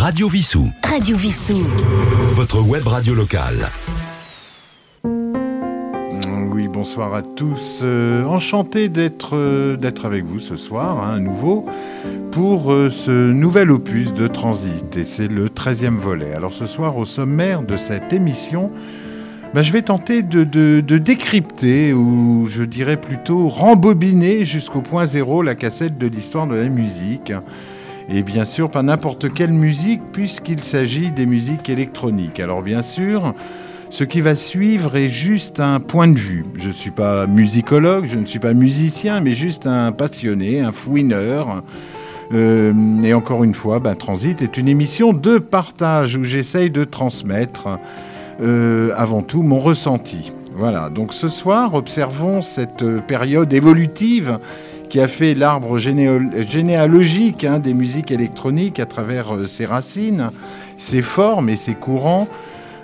Radio 0.00 0.28
Vissou. 0.28 0.66
Radio 0.82 1.16
Vissou. 1.16 1.62
Votre 2.34 2.60
web 2.66 2.86
radio 2.86 3.14
locale. 3.14 3.68
Oui, 5.04 6.68
bonsoir 6.68 7.14
à 7.14 7.20
tous. 7.22 7.80
Euh, 7.82 8.24
enchanté 8.24 8.88
d'être 8.88 9.30
euh, 9.36 9.76
d'être 9.76 10.06
avec 10.06 10.24
vous 10.24 10.40
ce 10.40 10.56
soir, 10.56 11.02
hein, 11.04 11.16
à 11.16 11.18
nouveau, 11.18 11.66
pour 12.30 12.72
euh, 12.72 12.88
ce 12.88 13.10
nouvel 13.10 13.70
opus 13.70 14.12
de 14.14 14.26
Transit. 14.26 14.96
Et 14.96 15.04
c'est 15.04 15.28
le 15.28 15.48
13e 15.48 15.96
volet. 15.98 16.32
Alors 16.34 16.54
ce 16.54 16.66
soir, 16.66 16.96
au 16.96 17.04
sommaire 17.04 17.62
de 17.62 17.76
cette 17.76 18.12
émission, 18.12 18.70
ben, 19.54 19.62
je 19.62 19.72
vais 19.72 19.82
tenter 19.82 20.22
de, 20.22 20.44
de- 20.44 20.80
de 20.86 20.98
décrypter, 20.98 21.92
ou 21.92 22.46
je 22.48 22.62
dirais 22.62 22.96
plutôt 22.98 23.48
rembobiner 23.48 24.44
jusqu'au 24.46 24.80
point 24.80 25.04
zéro 25.06 25.42
la 25.42 25.54
cassette 25.54 25.98
de 25.98 26.06
l'histoire 26.06 26.46
de 26.46 26.54
la 26.54 26.68
musique. 26.68 27.32
Et 28.12 28.22
bien 28.22 28.44
sûr, 28.44 28.70
pas 28.70 28.82
n'importe 28.82 29.32
quelle 29.32 29.52
musique, 29.52 30.00
puisqu'il 30.12 30.64
s'agit 30.64 31.12
des 31.12 31.26
musiques 31.26 31.68
électroniques. 31.68 32.40
Alors 32.40 32.60
bien 32.60 32.82
sûr, 32.82 33.34
ce 33.90 34.02
qui 34.02 34.20
va 34.20 34.34
suivre 34.34 34.96
est 34.96 35.08
juste 35.08 35.60
un 35.60 35.78
point 35.78 36.08
de 36.08 36.18
vue. 36.18 36.44
Je 36.56 36.68
ne 36.68 36.72
suis 36.72 36.90
pas 36.90 37.28
musicologue, 37.28 38.06
je 38.06 38.18
ne 38.18 38.26
suis 38.26 38.40
pas 38.40 38.52
musicien, 38.52 39.20
mais 39.20 39.30
juste 39.30 39.66
un 39.68 39.92
passionné, 39.92 40.60
un 40.60 40.72
fouineur. 40.72 41.62
Euh, 42.32 42.72
et 43.02 43.14
encore 43.14 43.44
une 43.44 43.54
fois, 43.54 43.78
ben, 43.78 43.94
Transit 43.94 44.42
est 44.42 44.56
une 44.56 44.68
émission 44.68 45.12
de 45.12 45.38
partage 45.38 46.16
où 46.16 46.24
j'essaye 46.24 46.70
de 46.70 46.82
transmettre 46.82 47.78
euh, 48.42 48.92
avant 48.96 49.22
tout 49.22 49.42
mon 49.42 49.60
ressenti. 49.60 50.32
Voilà, 50.56 50.90
donc 50.90 51.12
ce 51.12 51.28
soir, 51.28 51.74
observons 51.74 52.42
cette 52.42 52.82
euh, 52.82 53.00
période 53.00 53.52
évolutive 53.52 54.38
qui 54.90 55.00
a 55.00 55.08
fait 55.08 55.34
l'arbre 55.34 55.78
généal- 55.78 56.46
généalogique 56.46 57.44
hein, 57.44 57.60
des 57.60 57.72
musiques 57.72 58.10
électroniques 58.10 58.78
à 58.80 58.86
travers 58.86 59.34
euh, 59.34 59.46
ses 59.46 59.64
racines, 59.64 60.30
ses 60.76 61.00
formes 61.00 61.48
et 61.48 61.56
ses 61.56 61.74
courants. 61.74 62.28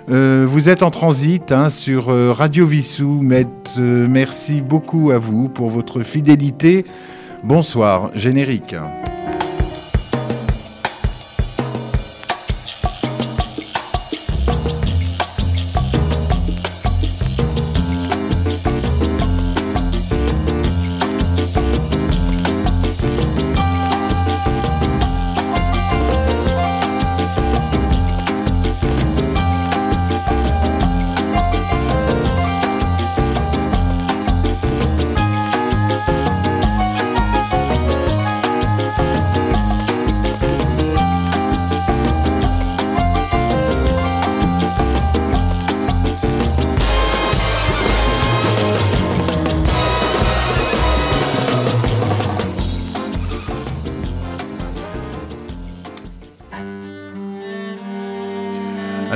Euh, 0.09 0.45
vous 0.47 0.69
êtes 0.69 0.83
en 0.83 0.89
transit 0.89 1.51
hein, 1.51 1.69
sur 1.69 2.09
euh, 2.09 2.31
Radio 2.31 2.65
Vissou. 2.65 3.19
Merci 3.77 4.61
beaucoup 4.61 5.11
à 5.11 5.17
vous 5.19 5.49
pour 5.49 5.69
votre 5.69 6.01
fidélité. 6.01 6.85
Bonsoir, 7.43 8.09
générique. 8.15 8.73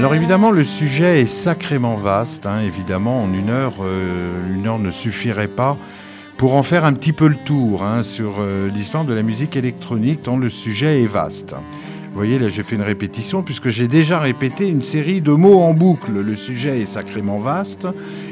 Alors 0.02 0.16
évidemment, 0.16 0.49
le 0.49 0.63
sujet 0.63 1.21
est 1.21 1.27
sacrément 1.27 1.94
vaste. 1.94 2.47
hein. 2.47 2.61
Évidemment, 2.66 3.21
en 3.21 3.31
une 3.31 3.52
heure, 3.52 3.75
euh, 3.83 4.52
une 4.52 4.66
heure 4.66 4.80
ne 4.80 4.89
suffirait 4.89 5.47
pas 5.47 5.78
pour 6.38 6.56
en 6.56 6.63
faire 6.63 6.85
un 6.85 6.94
petit 6.94 7.13
peu 7.13 7.28
le 7.28 7.35
tour 7.35 7.84
hein, 7.84 8.01
sur 8.01 8.38
euh, 8.40 8.67
l'histoire 8.67 9.06
de 9.06 9.13
la 9.13 9.22
musique 9.22 9.56
électronique, 9.56 10.23
tant 10.23 10.38
le 10.38 10.50
sujet 10.50 11.03
est 11.03 11.06
vaste. 11.06 11.53
Vous 11.53 12.16
voyez, 12.16 12.40
là, 12.40 12.50
j'ai 12.50 12.63
fait 12.63 12.78
une 12.78 12.81
répétition 12.81 13.44
puisque 13.44 13.69
j'ai 13.69 13.88
déjà 13.88 14.17
répété 14.17 14.67
une 14.67 14.81
série 14.81 15.22
de 15.22 15.34
mots 15.34 15.59
en 15.59 15.75
boucle. 15.75 16.13
Le 16.13 16.35
sujet 16.35 16.79
est 16.79 16.88
sacrément 16.88 17.38
vaste 17.38 17.88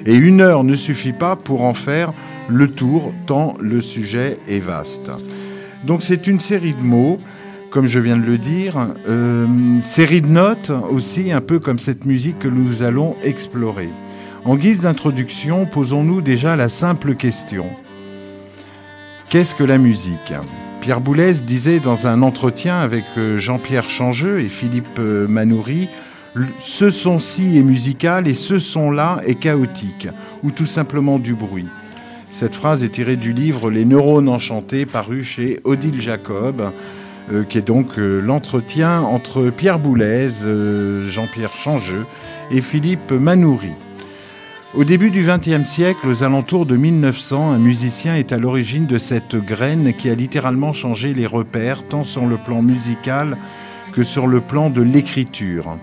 et 0.08 0.16
une 0.16 0.41
heure 0.41 0.63
ne 0.63 0.74
suffit 0.74 1.13
pas 1.13 1.35
pour 1.35 1.62
en 1.62 1.75
faire 1.75 2.13
le 2.47 2.68
tour, 2.68 3.13
tant 3.28 3.56
le 3.59 3.79
sujet 3.81 4.40
est 4.47 4.58
vaste. 4.58 5.12
Donc 5.84 6.02
c'est 6.02 6.25
une 6.25 6.40
série 6.40 6.74
de 6.74 6.81
mots 6.81 7.19
comme 7.69 7.88
je 7.88 8.00
viens 8.00 8.18
de 8.18 8.25
le 8.25 8.38
dire, 8.38 8.88
euh, 9.07 9.46
série 9.84 10.22
de 10.22 10.28
notes 10.28 10.72
aussi, 10.90 11.31
un 11.31 11.41
peu 11.41 11.59
comme 11.59 11.80
cette 11.80 12.06
musique 12.06 12.40
que 12.40 12.47
nous 12.47 12.84
allons 12.84 13.16
explorer. 13.24 13.90
En 14.46 14.56
guise 14.56 14.80
d'introduction, 14.80 15.66
posons-nous 15.66 16.22
déjà 16.22 16.56
la 16.56 16.69
simple 16.69 17.16
question. 17.16 17.66
Qu'est-ce 19.29 19.53
que 19.53 19.63
la 19.63 19.78
musique? 19.78 20.34
Pierre 20.81 21.02
Boulez 21.02 21.34
disait 21.46 21.79
dans 21.79 22.08
un 22.08 22.22
entretien 22.22 22.79
avec 22.79 23.03
euh, 23.18 23.38
Jean-Pierre 23.38 23.90
Changeux 23.90 24.40
et 24.41 24.50
Philippe 24.50 24.97
euh, 24.97 25.28
Manoury, 25.28 25.90
ce 26.58 26.90
son-ci 26.90 27.58
est 27.58 27.63
musical 27.63 28.28
et 28.28 28.34
ce 28.34 28.59
son-là 28.59 29.22
est 29.25 29.35
chaotique, 29.35 30.08
ou 30.44 30.52
tout 30.52 30.66
simplement 30.66 31.19
du 31.19 31.35
bruit. 31.35 31.68
Cette 32.31 32.56
phrase 32.56 32.84
est 32.84 32.90
tirée 32.90 33.16
du 33.16 33.34
livre 33.34 33.72
Les 33.72 33.85
neurones 33.85 34.29
enchantés 34.29 34.85
paru 34.85 35.24
chez 35.24 35.59
Odile 35.63 36.00
Jacob, 36.00 36.72
euh, 37.31 37.44
qui 37.44 37.57
est 37.57 37.67
donc 37.67 38.00
euh, 38.00 38.19
l'entretien 38.19 39.01
entre 39.01 39.50
Pierre 39.50 39.78
Boulez, 39.78 40.29
euh, 40.44 41.07
Jean-Pierre 41.07 41.53
Changeux 41.53 42.06
et 42.50 42.62
Philippe 42.62 43.12
Manoury. 43.12 43.73
Au 44.73 44.84
début 44.84 45.12
du 45.12 45.23
XXe 45.23 45.69
siècle, 45.69 46.07
aux 46.07 46.23
alentours 46.23 46.66
de 46.66 46.75
1900, 46.75 47.51
un 47.51 47.57
musicien 47.59 48.16
est 48.16 48.31
à 48.31 48.38
l'origine 48.38 48.85
de 48.85 48.97
cette 48.97 49.35
graine 49.35 49.94
qui 49.94 50.09
a 50.09 50.16
littéralement 50.16 50.73
changé 50.73 51.13
les 51.13 51.28
repères, 51.28 51.84
tant 51.88 52.03
sur 52.03 52.25
le 52.25 52.38
plan 52.38 52.62
musical 52.62 53.38
que 53.94 54.03
sur 54.03 54.28
le 54.28 54.41
plan 54.41 54.69
de 54.69 54.81
l'écriture. 54.81 55.78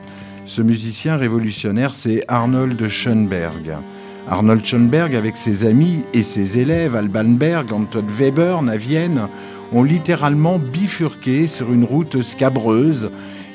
Ce 0.46 0.62
musicien 0.62 1.16
révolutionnaire, 1.16 1.94
c'est 1.94 2.24
Arnold 2.28 2.88
Schoenberg. 2.88 3.76
Arnold 4.28 4.64
Schoenberg, 4.64 5.14
avec 5.14 5.36
ses 5.36 5.64
amis 5.64 6.00
et 6.12 6.22
ses 6.22 6.58
élèves, 6.58 6.96
Alban 6.96 7.24
Berg, 7.24 7.72
Anton 7.72 8.04
Webern 8.18 8.68
à 8.68 8.76
Vienne, 8.76 9.28
ont 9.72 9.82
littéralement 9.82 10.58
bifurqué 10.58 11.46
sur 11.46 11.72
une 11.72 11.84
route 11.84 12.22
scabreuse 12.22 13.10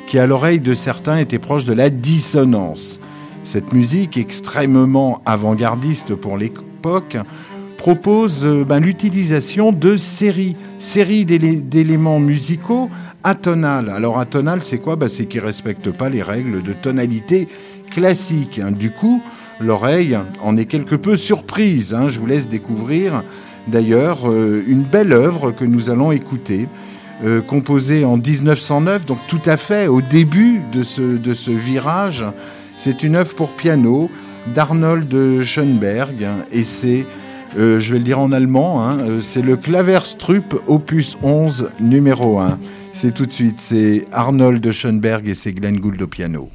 qui, 0.08 0.20
à 0.20 0.28
l'oreille 0.28 0.60
de 0.60 0.74
certains, 0.74 1.18
était 1.18 1.40
proche 1.40 1.64
de 1.64 1.74
la 1.74 1.90
dissonance. 1.90 3.00
Cette 3.44 3.74
musique 3.74 4.18
extrêmement 4.18 5.22
avant-gardiste 5.26 6.14
pour 6.16 6.38
l'époque 6.38 7.18
propose 7.78 8.46
euh, 8.46 8.64
ben, 8.64 8.80
l'utilisation 8.80 9.72
de 9.72 9.98
séries, 9.98 10.56
séries 10.78 11.26
d'élé- 11.26 11.62
d'éléments 11.62 12.20
musicaux 12.20 12.90
atonales. 13.24 13.90
Alors 13.90 14.20
atonal, 14.20 14.62
c'est 14.62 14.78
quoi? 14.78 14.96
Ben, 14.96 15.08
C'est 15.08 15.26
qu'ils 15.26 15.42
ne 15.42 15.48
respectent 15.48 15.92
pas 15.92 16.10
les 16.10 16.22
règles 16.22 16.62
de 16.62 16.74
tonalité 16.74 17.48
classique. 17.90 18.60
hein. 18.64 18.72
Du 18.72 18.92
coup, 18.92 19.22
l'oreille 19.60 20.18
en 20.44 20.58
est 20.58 20.66
quelque 20.66 20.96
peu 20.96 21.16
surprise. 21.16 21.94
hein. 21.96 22.10
Je 22.10 22.20
vous 22.20 22.28
laisse 22.28 22.48
découvrir 22.48 23.24
d'ailleurs 23.68 24.30
euh, 24.30 24.64
une 24.68 24.84
belle 24.84 25.14
œuvre 25.14 25.52
que 25.52 25.66
nous 25.66 25.90
allons 25.90 26.12
écouter, 26.12 26.68
euh, 27.24 27.42
composée 27.42 28.06
en 28.06 28.18
1909, 28.18 29.06
donc 29.06 29.20
tout 29.28 29.42
à 29.46 29.58
fait 29.58 29.88
au 29.88 30.02
début 30.02 30.62
de 30.72 30.84
ce, 30.84 31.52
virage. 31.52 32.26
C'est 32.78 33.04
une 33.04 33.16
œuvre 33.16 33.36
pour 33.36 33.52
piano 33.54 34.10
d'Arnold 34.56 35.44
Schoenberg 35.44 36.28
et 36.52 36.64
c'est, 36.64 37.06
euh, 37.58 37.80
je 37.80 37.94
vais 37.94 38.00
le 38.00 38.06
dire 38.06 38.20
en 38.20 38.32
allemand, 38.32 38.88
hein, 38.88 38.98
c'est 39.22 39.44
le 39.44 39.56
Klaverstrup 39.56 40.56
opus 40.68 41.18
11 41.22 41.70
numéro 41.80 42.40
1. 42.40 42.58
C'est 42.92 43.14
tout 43.14 43.26
de 43.26 43.34
suite, 43.34 43.62
c'est 43.62 44.08
Arnold 44.12 44.70
Schoenberg 44.72 45.28
et 45.28 45.36
c'est 45.36 45.54
Glenn 45.54 45.80
Gould 45.80 46.02
au 46.02 46.08
piano. 46.08 46.50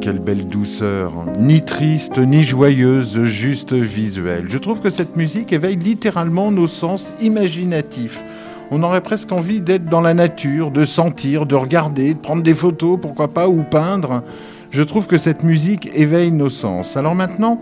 Quelle 0.00 0.18
belle 0.18 0.48
douceur. 0.48 1.12
Ni 1.38 1.60
triste, 1.60 2.18
ni 2.18 2.42
joyeuse, 2.42 3.24
juste 3.24 3.74
visuelle. 3.74 4.46
Je 4.48 4.56
trouve 4.56 4.80
que 4.80 4.88
cette 4.88 5.16
musique 5.16 5.52
éveille 5.52 5.76
littéralement 5.76 6.50
nos 6.50 6.68
sens 6.68 7.12
imaginatifs. 7.20 8.22
On 8.70 8.82
aurait 8.82 9.02
presque 9.02 9.30
envie 9.30 9.60
d'être 9.60 9.84
dans 9.86 10.00
la 10.00 10.14
nature, 10.14 10.70
de 10.70 10.84
sentir, 10.84 11.44
de 11.44 11.54
regarder, 11.54 12.14
de 12.14 12.18
prendre 12.18 12.42
des 12.42 12.54
photos, 12.54 12.98
pourquoi 13.00 13.28
pas, 13.28 13.48
ou 13.48 13.62
peindre. 13.62 14.22
Je 14.70 14.82
trouve 14.82 15.06
que 15.06 15.18
cette 15.18 15.42
musique 15.42 15.90
éveille 15.94 16.30
nos 16.30 16.48
sens. 16.48 16.96
Alors 16.96 17.14
maintenant, 17.14 17.60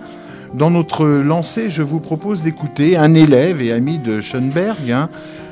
dans 0.55 0.70
notre 0.70 1.06
lancée, 1.06 1.70
je 1.70 1.82
vous 1.82 2.00
propose 2.00 2.43
d'écouter 2.43 2.96
un 2.96 3.14
élève 3.14 3.61
et 3.62 3.73
ami 3.73 3.99
de 3.99 4.20
Schoenberg, 4.20 4.91
hein, 4.91 5.08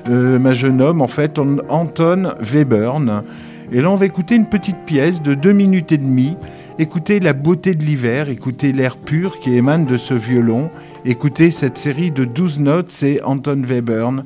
euh, 0.09 0.39
ma 0.39 0.53
jeune 0.53 0.81
homme, 0.81 1.03
en 1.03 1.09
fait, 1.09 1.41
Anton 1.69 2.35
Webern. 2.41 3.25
Et 3.73 3.81
là, 3.81 3.91
on 3.91 3.97
va 3.97 4.07
écouter 4.07 4.37
une 4.37 4.47
petite 4.47 4.79
pièce 4.87 5.21
de 5.21 5.35
deux 5.35 5.53
minutes 5.53 5.91
et 5.91 5.99
demie. 5.99 6.37
Écoutez 6.79 7.21
la 7.21 7.33
beauté 7.33 7.75
de 7.75 7.83
l'hiver, 7.83 8.29
écoutez 8.29 8.71
l'air 8.71 8.99
pur 8.99 9.39
qui 9.39 9.55
émane 9.55 9.87
de 9.87 9.97
ce 9.97 10.13
violon, 10.13 10.69
écoutez 11.07 11.51
cette 11.51 11.79
série 11.79 12.11
de 12.11 12.27
douze 12.27 12.59
notes, 12.59 12.91
c'est 12.91 13.23
Anton 13.23 13.63
Webern. 13.67 14.25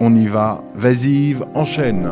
On 0.00 0.14
y 0.14 0.26
va, 0.26 0.62
vas-y 0.74 1.34
enchaîne. 1.54 2.10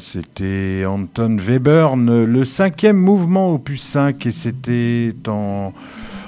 C'était 0.00 0.84
Anton 0.86 1.36
Webern, 1.38 2.24
le 2.24 2.44
cinquième 2.44 2.98
mouvement 2.98 3.54
opus 3.54 3.82
5, 3.82 4.26
et 4.26 4.32
c'était 4.32 5.14
en, 5.28 5.72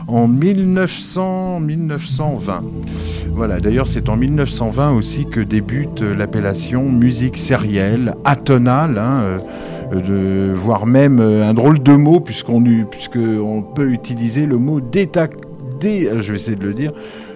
en 0.07 0.27
1900, 0.27 1.61
1920. 1.61 2.65
Voilà, 3.33 3.61
d'ailleurs 3.61 3.87
c'est 3.87 4.09
en 4.09 4.17
1920 4.17 4.93
aussi 4.93 5.27
que 5.27 5.41
débute 5.41 6.01
l'appellation 6.01 6.89
musique 6.89 7.37
sérielle, 7.37 8.15
atonale, 8.25 8.99
hein, 8.99 9.41
euh, 9.93 10.55
voire 10.55 10.87
même 10.87 11.21
euh, 11.21 11.49
un 11.49 11.55
drôle 11.55 11.83
de 11.83 11.93
mot, 11.93 12.21
puisqu'on 12.21 12.65
on 12.65 13.63
peut 13.63 13.91
utiliser 13.91 14.47
le 14.47 14.57
mot 14.57 14.81
d'état, 14.81 15.29
je 15.83 16.33
vais 16.33 16.37
essayer 16.37 16.57
de 16.57 16.67
le 16.67 16.75
dire, 16.75 16.93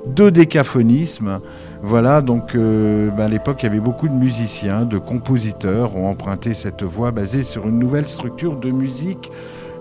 dodécaphonisme. 0.07 1.41
Voilà, 1.85 2.21
donc 2.21 2.55
euh, 2.55 3.11
ben, 3.11 3.25
à 3.25 3.29
l'époque, 3.29 3.59
il 3.63 3.67
y 3.67 3.69
avait 3.69 3.81
beaucoup 3.81 4.07
de 4.07 4.15
musiciens, 4.15 4.83
de 4.83 4.99
compositeurs 4.99 5.97
ont 5.97 6.09
emprunté 6.09 6.55
cette 6.55 6.85
voie 6.85 7.11
basée 7.11 7.43
sur 7.43 7.67
une 7.67 7.81
nouvelle 7.81 8.07
structure 8.07 8.55
de 8.55 8.71
musique, 8.71 9.33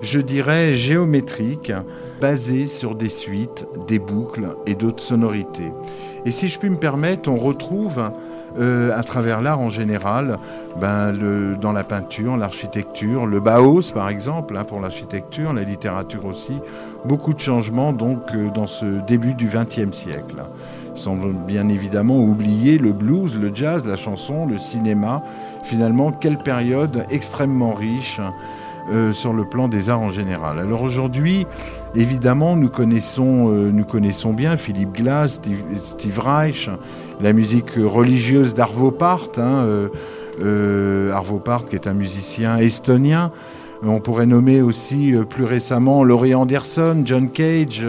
je 0.01 0.20
dirais 0.20 0.74
géométrique, 0.74 1.72
basée 2.20 2.65
sur 2.65 2.96
des 2.96 3.10
suites, 3.10 3.67
des 3.88 4.00
boucles 4.00 4.55
et 4.65 4.74
d'autres 4.74 5.03
sonorités. 5.03 5.72
Et 6.25 6.31
si 6.31 6.48
je 6.48 6.58
puis 6.58 6.72
me 6.72 6.77
permettre, 6.77 7.29
on 7.29 7.38
retrouve 7.38 8.12
euh, 8.60 8.98
à 8.98 9.03
travers 9.03 9.39
l'art 9.39 9.60
en 9.60 9.70
général, 9.70 10.39
ben, 10.79 11.13
dans 11.62 11.72
la 11.72 11.84
peinture, 11.84 12.36
l'architecture, 12.36 13.27
le 13.27 13.39
Bauhaus 13.39 13.93
par 13.93 14.10
exemple, 14.10 14.58
hein, 14.58 14.63
pour 14.63 14.79
l'architecture, 14.79 15.53
la 15.53 15.63
littérature 15.63 16.25
aussi, 16.25 16.58
beaucoup 17.05 17.36
de 17.36 17.39
changements 17.39 17.93
donc 17.93 18.24
euh, 18.34 18.50
dans 18.50 18.67
ce 18.67 18.86
début 19.05 19.36
du 19.36 19.48
XXe 19.48 19.96
siècle 19.96 20.43
sans 21.01 21.15
bien 21.15 21.67
évidemment 21.67 22.20
oublier 22.20 22.77
le 22.77 22.93
blues, 22.93 23.38
le 23.39 23.53
jazz, 23.53 23.84
la 23.86 23.98
chanson, 23.98 24.46
le 24.46 24.60
cinéma. 24.60 25.24
Finalement, 25.63 26.12
quelle 26.12 26.38
période 26.38 27.05
extrêmement 27.10 27.74
riche 27.74 28.20
euh, 28.91 29.13
sur 29.13 29.31
le 29.31 29.46
plan 29.46 29.67
des 29.67 29.89
arts 29.89 30.01
en 30.01 30.10
général. 30.10 30.58
Alors 30.58 30.81
aujourd'hui, 30.81 31.46
évidemment, 31.96 32.55
nous 32.55 32.67
connaissons, 32.67 33.50
euh, 33.50 33.70
nous 33.72 33.86
connaissons 33.86 34.34
bien 34.34 34.58
Philippe 34.58 34.93
Glass, 34.93 35.39
Steve, 35.79 36.20
Reich, 36.20 36.67
la 37.22 37.31
musique 37.31 37.74
religieuse 37.77 38.55
d'Arvo 38.55 38.89
Part, 38.89 39.29
hein, 39.38 39.65
euh, 40.41 41.12
Arvo 41.12 41.38
Part 41.38 41.65
qui 41.65 41.75
est 41.75 41.86
un 41.86 41.93
musicien 41.93 42.58
estonien. 42.58 43.31
On 43.84 44.00
pourrait 44.00 44.25
nommer 44.25 44.63
aussi 44.63 45.13
plus 45.29 45.46
récemment 45.46 46.03
Laurie 46.03 46.34
Anderson, 46.34 47.03
John 47.05 47.29
Cage, 47.29 47.84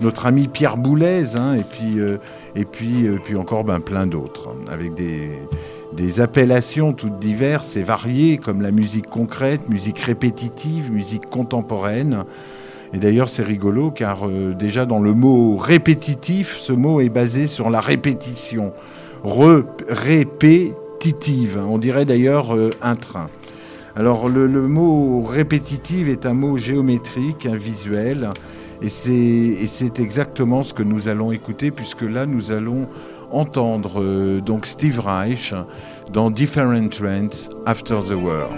notre 0.00 0.26
ami 0.26 0.48
Pierre 0.48 0.76
Boulez, 0.76 1.36
hein, 1.36 1.54
et 1.54 1.64
puis, 1.64 1.98
et 2.56 2.64
puis, 2.64 3.06
euh, 3.06 3.18
puis 3.22 3.36
encore 3.36 3.64
ben, 3.64 3.80
plein 3.80 4.06
d'autres, 4.06 4.54
avec 4.70 4.94
des, 4.94 6.20
appellations 6.20 6.92
toutes 6.92 7.18
diverses 7.18 7.76
et 7.76 7.82
variées, 7.82 8.38
comme 8.38 8.62
la 8.62 8.70
musique 8.70 9.08
concrète, 9.08 9.68
musique 9.68 9.98
répétitive, 9.98 10.92
musique 10.92 11.28
contemporaine. 11.28 12.24
Et 12.92 12.98
d'ailleurs, 12.98 13.28
c'est 13.28 13.42
rigolo 13.42 13.90
car 13.90 14.28
euh, 14.28 14.54
déjà 14.54 14.86
dans 14.86 15.00
le 15.00 15.14
mot 15.14 15.56
répétitif, 15.56 16.56
ce 16.56 16.72
mot 16.72 17.00
est 17.00 17.08
basé 17.08 17.48
sur 17.48 17.70
la 17.70 17.80
répétition. 17.80 18.72
Re 19.24 19.64
répétitive. 19.88 21.58
Hein. 21.58 21.66
On 21.68 21.78
dirait 21.78 22.04
d'ailleurs 22.04 22.54
euh, 22.54 22.70
un 22.82 22.94
train. 22.94 23.26
Alors, 23.96 24.28
le, 24.28 24.46
le, 24.46 24.62
mot 24.62 25.22
répétitive 25.22 26.08
est 26.08 26.26
un 26.26 26.34
mot 26.34 26.58
géométrique, 26.58 27.46
un 27.46 27.56
visuel 27.56 28.30
et 28.82 28.88
c'est 28.88 29.98
exactement 29.98 30.62
ce 30.62 30.74
que 30.74 30.82
nous 30.82 31.08
allons 31.08 31.32
écouter, 31.32 31.70
puisque 31.70 32.02
là, 32.02 32.26
nous 32.26 32.52
allons 32.52 32.88
entendre 33.30 34.00
euh, 34.00 34.40
donc 34.40 34.66
Steve 34.66 35.00
Reich 35.00 35.54
dans 36.12 36.30
Different 36.30 36.90
Trends 36.90 37.50
After 37.66 38.00
the 38.06 38.14
War. 38.14 38.48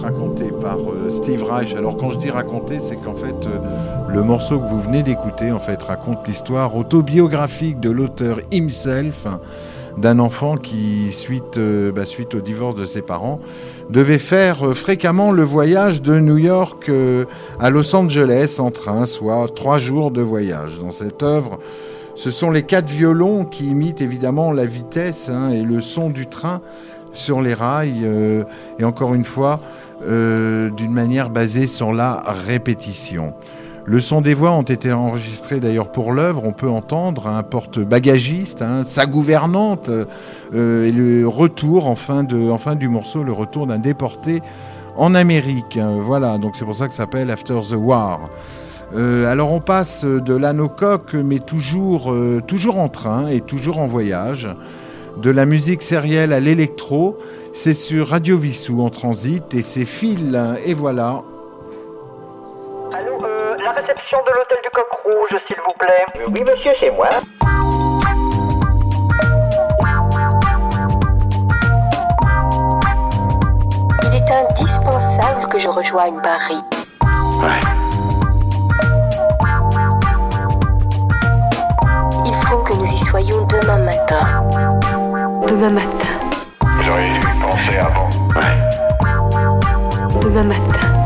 Raconté 0.00 0.46
par 0.60 0.78
euh, 0.78 1.10
Steve 1.10 1.44
Reich. 1.44 1.74
Alors 1.74 1.98
quand 1.98 2.10
je 2.10 2.18
dis 2.18 2.30
raconter, 2.30 2.78
c'est 2.82 2.96
qu'en 2.96 3.14
fait 3.14 3.46
euh, 3.46 3.58
le 4.08 4.22
morceau 4.22 4.58
que 4.58 4.66
vous 4.66 4.80
venez 4.80 5.02
d'écouter 5.02 5.52
en 5.52 5.58
fait 5.58 5.82
raconte 5.82 6.26
l'histoire 6.26 6.74
autobiographique 6.76 7.78
de 7.78 7.90
l'auteur 7.90 8.40
himself 8.52 9.26
d'un 9.98 10.18
enfant 10.18 10.56
qui 10.56 11.12
suite 11.12 11.58
euh, 11.58 11.92
bah, 11.92 12.04
suite 12.04 12.34
au 12.34 12.40
divorce 12.40 12.74
de 12.74 12.86
ses 12.86 13.02
parents 13.02 13.38
devait 13.90 14.18
faire 14.18 14.74
fréquemment 14.74 15.30
le 15.30 15.42
voyage 15.42 16.00
de 16.00 16.18
New 16.18 16.38
York 16.38 16.90
à 17.60 17.70
Los 17.70 17.94
Angeles 17.94 18.56
en 18.58 18.70
train, 18.70 19.04
soit 19.04 19.46
trois 19.54 19.76
jours 19.76 20.10
de 20.10 20.22
voyage. 20.22 20.80
Dans 20.80 20.90
cette 20.90 21.22
œuvre, 21.22 21.58
ce 22.14 22.30
sont 22.30 22.50
les 22.50 22.62
quatre 22.62 22.88
violons 22.88 23.44
qui 23.44 23.66
imitent 23.66 24.00
évidemment 24.00 24.52
la 24.52 24.64
vitesse 24.64 25.28
hein, 25.28 25.50
et 25.50 25.62
le 25.62 25.82
son 25.82 26.08
du 26.08 26.26
train 26.26 26.62
sur 27.14 27.40
les 27.40 27.54
rails, 27.54 28.02
euh, 28.04 28.44
et 28.78 28.84
encore 28.84 29.14
une 29.14 29.24
fois, 29.24 29.60
euh, 30.06 30.70
d'une 30.70 30.92
manière 30.92 31.30
basée 31.30 31.66
sur 31.66 31.92
la 31.92 32.22
répétition. 32.46 33.32
Le 33.86 34.00
son 34.00 34.20
des 34.20 34.34
voix 34.34 34.52
ont 34.52 34.62
été 34.62 34.92
enregistrés 34.92 35.60
d'ailleurs 35.60 35.92
pour 35.92 36.12
l'œuvre. 36.12 36.42
On 36.44 36.52
peut 36.52 36.68
entendre 36.68 37.26
un 37.26 37.42
porte-bagagiste, 37.42 38.62
hein, 38.62 38.82
sa 38.86 39.06
gouvernante, 39.06 39.90
euh, 39.90 40.86
et 40.86 40.92
le 40.92 41.28
retour 41.28 41.86
en 41.86 41.94
fin, 41.94 42.24
de, 42.24 42.50
en 42.50 42.58
fin 42.58 42.76
du 42.76 42.88
morceau, 42.88 43.22
le 43.22 43.32
retour 43.32 43.66
d'un 43.66 43.78
déporté 43.78 44.42
en 44.96 45.14
Amérique. 45.14 45.76
hein. 45.76 45.98
voilà, 46.00 46.38
donc 46.38 46.56
c'est 46.56 46.64
pour 46.64 46.74
ça 46.74 46.86
que 46.86 46.92
ça 46.92 46.98
s'appelle 46.98 47.30
After 47.30 47.60
the 47.68 47.76
War. 47.76 48.20
Alors 48.96 49.52
on 49.52 49.60
passe 49.60 50.04
de 50.04 50.66
coq, 50.66 51.14
mais 51.14 51.40
toujours, 51.40 52.12
euh, 52.12 52.40
toujours 52.46 52.78
en 52.78 52.88
train 52.88 53.26
et 53.26 53.40
toujours 53.40 53.78
en 53.80 53.88
voyage. 53.88 54.48
De 55.16 55.30
la 55.30 55.46
musique 55.46 55.82
sérielle 55.82 56.32
à 56.32 56.40
l'électro, 56.40 57.18
c'est 57.52 57.74
sur 57.74 58.08
Radio 58.08 58.36
Vissou 58.36 58.82
en 58.82 58.90
transit 58.90 59.54
et 59.54 59.62
c'est 59.62 59.84
fil. 59.84 60.58
Et 60.64 60.74
voilà, 60.74 61.22
Allô, 62.96 63.24
euh, 63.24 63.56
la 63.64 63.72
réception 63.72 64.18
de 64.24 64.32
l'hôtel 64.36 64.58
du 64.62 64.70
Coq 64.70 64.86
Rouge, 65.04 65.40
s'il 65.48 65.56
vous 65.56 65.72
plaît. 65.78 66.04
Oui, 66.28 66.42
monsieur, 66.42 66.72
c'est 66.78 66.90
moi. 66.90 67.08
Il 74.02 74.14
est 74.14 74.32
indispensable 74.32 75.48
que 75.48 75.58
je 75.58 75.68
rejoigne 75.68 76.20
Paris. 76.22 76.60
Il 82.26 82.34
faut 82.46 82.58
que 82.58 82.74
nous 82.74 82.84
y 82.84 82.98
soyons 82.98 83.44
demain 83.46 83.78
matin. 83.78 84.83
Demain 85.48 85.70
matin. 85.70 86.08
J'aurais 86.84 87.08
dû 87.08 87.18
y 87.18 87.40
penser 87.40 87.76
avant. 87.76 88.08
Demain 90.20 90.44
matin. 90.44 91.03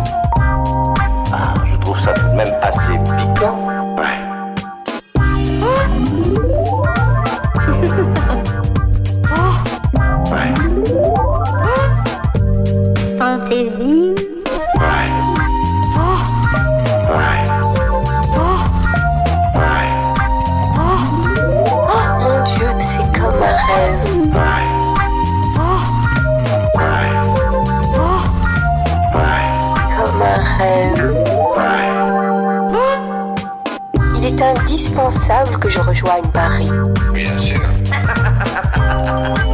Que 35.61 35.68
je 35.68 35.81
rejoigne 35.81 36.27
Paris. 36.33 36.71
Bien 37.12 37.38
sûr. 37.38 37.57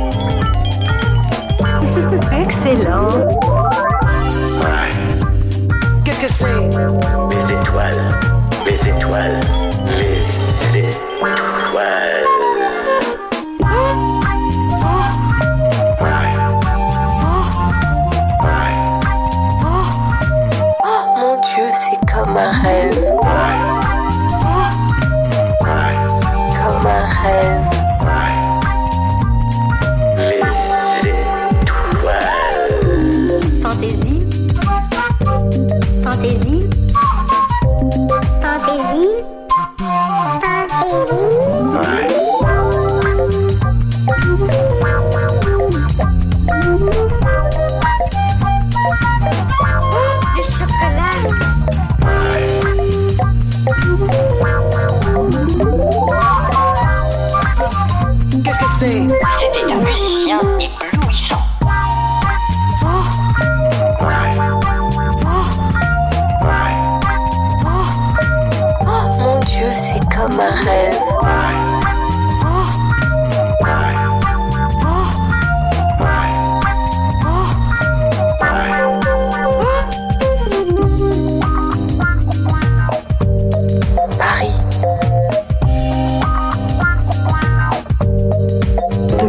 excellent. 2.33 3.11
Ouais. 4.61 4.91
Qu'est-ce 6.05 6.21
que 6.21 6.29
c'est? 6.29 6.45
Les 7.31 7.53
étoiles. 7.53 8.03
Les 8.67 8.89
étoiles. 8.89 9.41
Les 9.97 10.79
étoiles. 10.79 12.25
Oh 20.87 21.05
mon 21.17 21.41
Dieu, 21.41 21.67
c'est 21.73 22.13
comme 22.13 22.37
un 22.37 22.53
rêve. 22.63 23.14
Comme 27.25 27.74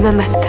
Demain 0.06 0.45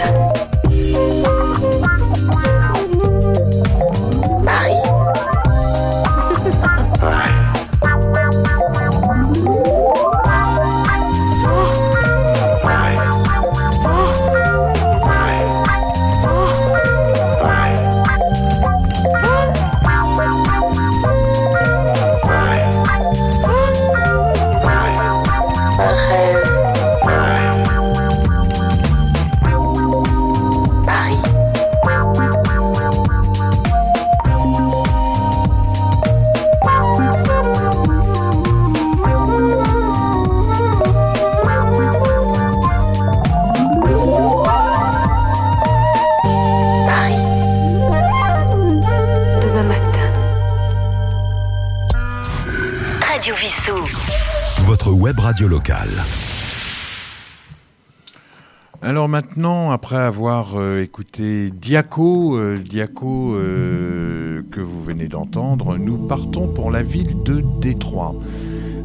maintenant, 59.17 59.71
après 59.71 59.97
avoir 59.97 60.59
euh, 60.59 60.83
écouté 60.83 61.49
Diaco, 61.49 62.37
euh, 62.37 62.59
Diaco 62.59 63.33
euh, 63.33 64.43
que 64.51 64.61
vous 64.61 64.83
venez 64.83 65.07
d'entendre, 65.07 65.75
nous 65.79 65.97
partons 65.97 66.47
pour 66.47 66.69
la 66.69 66.83
ville 66.83 67.23
de 67.23 67.43
Détroit, 67.59 68.13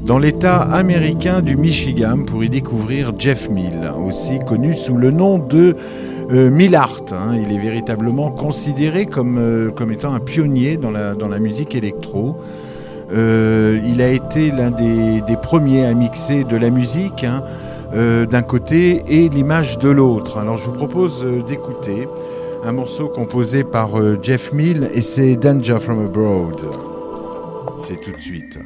dans 0.06 0.18
l'État 0.18 0.56
américain 0.62 1.42
du 1.42 1.54
Michigan, 1.54 2.20
pour 2.26 2.42
y 2.42 2.48
découvrir 2.48 3.12
Jeff 3.18 3.50
Mill, 3.50 3.92
aussi 4.02 4.38
connu 4.38 4.74
sous 4.74 4.96
le 4.96 5.10
nom 5.10 5.36
de 5.36 5.76
euh, 6.30 6.48
Millart. 6.48 7.02
hein. 7.12 7.36
Il 7.36 7.54
est 7.54 7.60
véritablement 7.60 8.30
considéré 8.30 9.04
comme, 9.04 9.70
comme 9.76 9.92
étant 9.92 10.14
un 10.14 10.20
pionnier 10.20 10.78
dans 10.78 10.90
la, 10.90 11.12
dans 11.12 11.28
la 11.28 11.40
musique 11.40 11.74
électro. 11.74 12.36
Il 13.14 14.00
a 14.00 14.08
été 14.08 14.50
l'un 14.50 14.70
des, 14.70 15.20
des 15.20 15.36
premiers 15.36 15.84
à 15.84 15.92
mixer 15.92 16.44
de 16.44 16.56
la 16.56 16.70
musique 16.70 17.24
hein, 17.24 17.42
euh, 17.94 18.24
d'un 18.26 18.42
côté 18.42 19.02
et 19.06 19.28
l'image 19.28 19.78
de 19.78 19.90
l'autre. 19.90 20.38
Alors 20.38 20.56
je 20.56 20.64
vous 20.64 20.72
propose 20.72 21.22
euh, 21.24 21.42
d'écouter 21.42 22.08
un 22.64 22.72
morceau 22.72 23.08
composé 23.08 23.64
par 23.64 23.98
euh, 23.98 24.18
Jeff 24.22 24.52
Mill 24.52 24.90
et 24.94 25.02
c'est 25.02 25.36
Danger 25.36 25.78
from 25.78 26.06
Abroad. 26.06 26.60
C'est 27.86 28.00
tout 28.00 28.12
de 28.12 28.20
suite. 28.20 28.58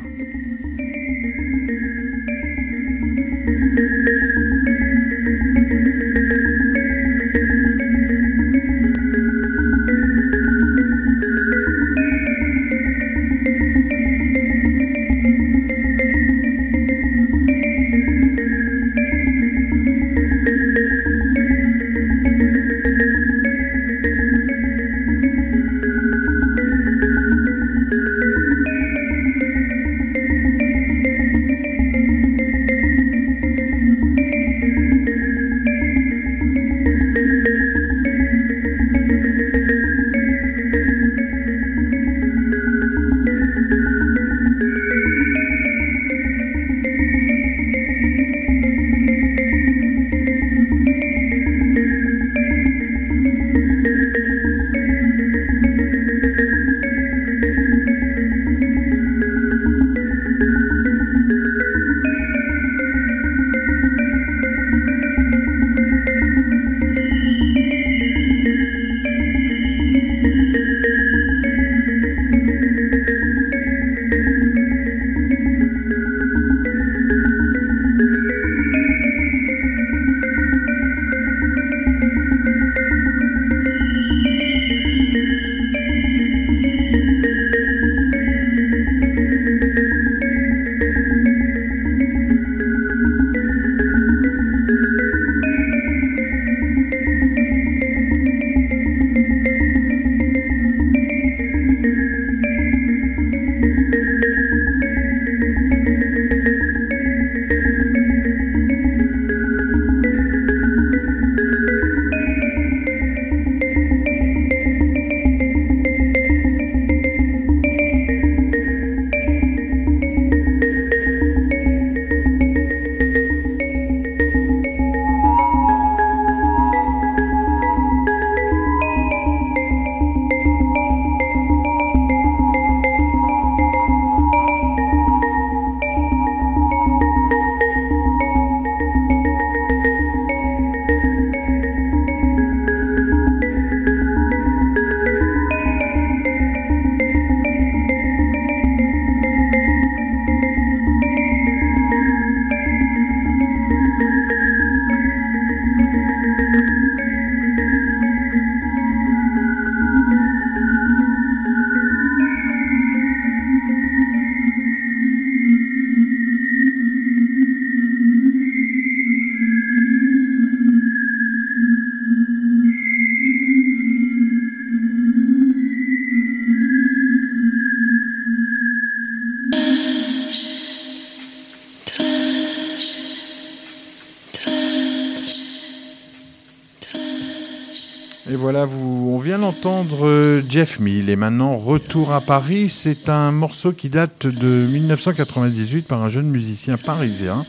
Jeff 190.56 190.80
Mill. 190.80 191.10
Et 191.10 191.16
maintenant, 191.16 191.58
retour 191.58 192.14
à 192.14 192.22
Paris. 192.22 192.70
C'est 192.70 193.10
un 193.10 193.30
morceau 193.30 193.72
qui 193.72 193.90
date 193.90 194.26
de 194.26 194.64
1998 194.66 195.86
par 195.86 196.02
un 196.02 196.08
jeune 196.08 196.30
musicien 196.30 196.78
parisien 196.78 197.44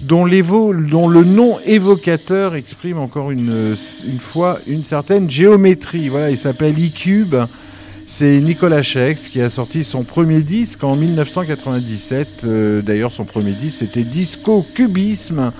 dont, 0.00 0.26
le 0.26 1.24
nom 1.24 1.58
évocateur 1.64 2.54
exprime 2.54 2.98
encore 2.98 3.30
une, 3.30 3.74
fois 4.20 4.58
une 4.66 4.84
certaine 4.84 5.30
géométrie. 5.30 6.10
Voilà, 6.10 6.30
il 6.30 6.36
s'appelle 6.36 6.74
E-Cube. 6.74 7.34
C'est 8.06 8.38
Nicolas 8.40 8.82
Chex 8.82 9.28
qui 9.28 9.40
a 9.40 9.48
sorti 9.48 9.82
son 9.82 10.04
premier 10.04 10.40
disque 10.40 10.84
en 10.84 10.96
1997. 10.96 12.28
Euh, 12.44 12.82
D'ailleurs, 12.82 13.10
son 13.10 13.24
premier 13.24 13.52
disque, 13.52 13.78
c'était 13.78 14.04
Disco 14.04 14.66
Cubisme. 14.74 15.50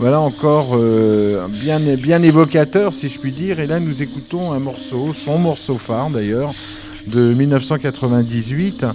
Voilà 0.00 0.18
encore 0.18 0.70
euh, 0.76 1.46
bien, 1.46 1.78
bien 1.78 2.22
évocateur, 2.22 2.94
si 2.94 3.10
je 3.10 3.18
puis 3.20 3.32
dire. 3.32 3.60
Et 3.60 3.66
là, 3.66 3.80
nous 3.80 4.00
écoutons 4.00 4.50
un 4.52 4.58
morceau, 4.58 5.12
son 5.12 5.38
morceau 5.38 5.74
phare 5.74 6.08
d'ailleurs, 6.08 6.54
de 7.06 7.34
1998. 7.34 8.86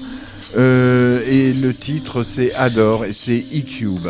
Euh, 0.57 1.21
et 1.27 1.53
le 1.53 1.75
titre, 1.75 2.23
c'est 2.23 2.55
Adore 2.55 3.05
et 3.05 3.13
c'est 3.13 3.45
E-Cube. 3.53 4.07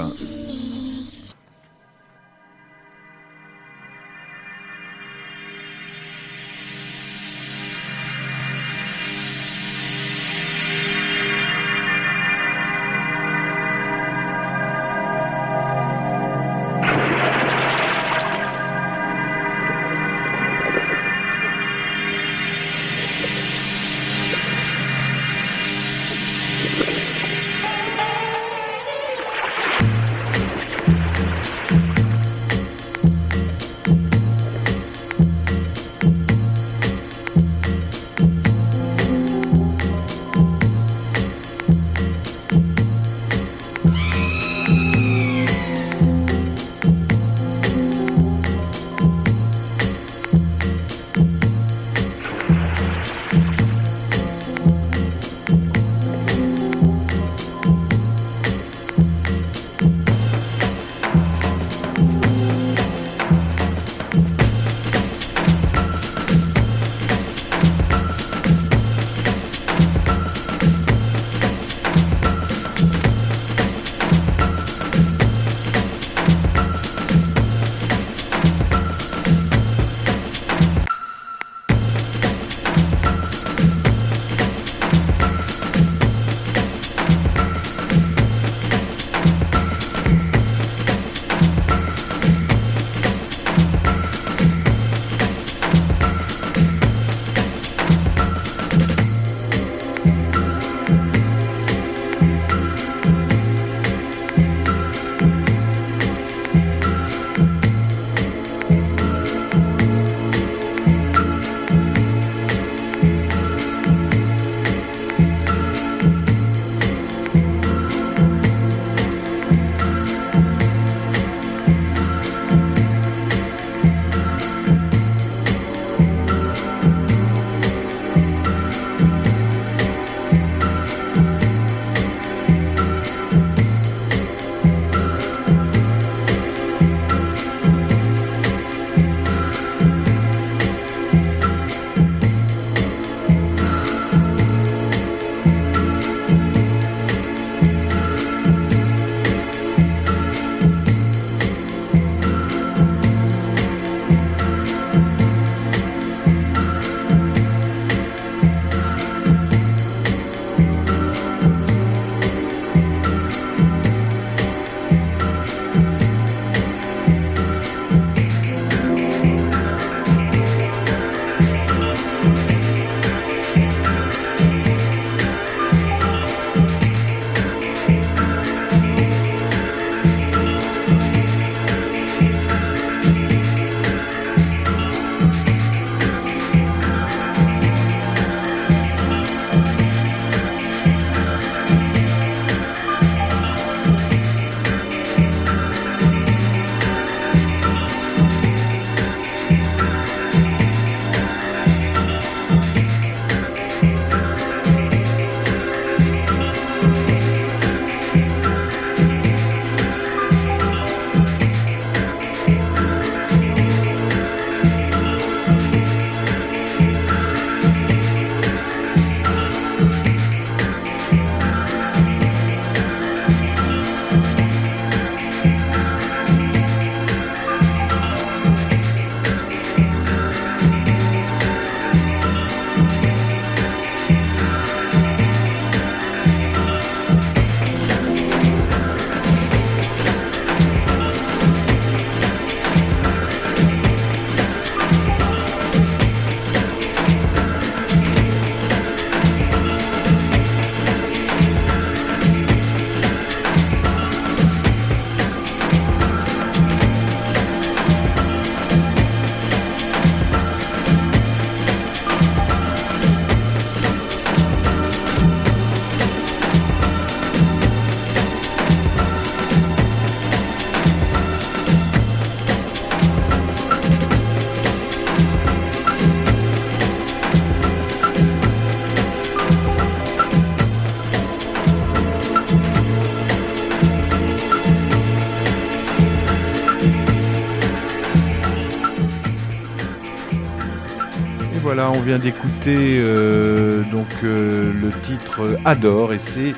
On 291.96 292.02
vient 292.02 292.20
d'écouter 292.20 293.00
euh, 293.00 293.82
donc 293.92 294.08
euh, 294.24 294.72
le 294.82 294.90
titre 295.02 295.58
Adore 295.66 296.14
et 296.14 296.20
c'est 296.20 296.54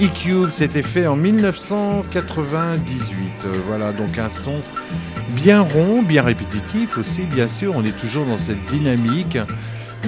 E-Cube, 0.00 0.50
c'était 0.52 0.82
fait 0.82 1.06
en 1.06 1.16
1998. 1.16 3.30
Euh, 3.44 3.48
voilà, 3.68 3.92
donc 3.92 4.18
un 4.18 4.30
son 4.30 4.54
bien 5.28 5.60
rond, 5.60 6.02
bien 6.02 6.22
répétitif 6.22 6.98
aussi, 6.98 7.22
bien 7.22 7.48
sûr, 7.48 7.74
on 7.76 7.84
est 7.84 7.96
toujours 7.96 8.26
dans 8.26 8.38
cette 8.38 8.64
dynamique, 8.66 9.38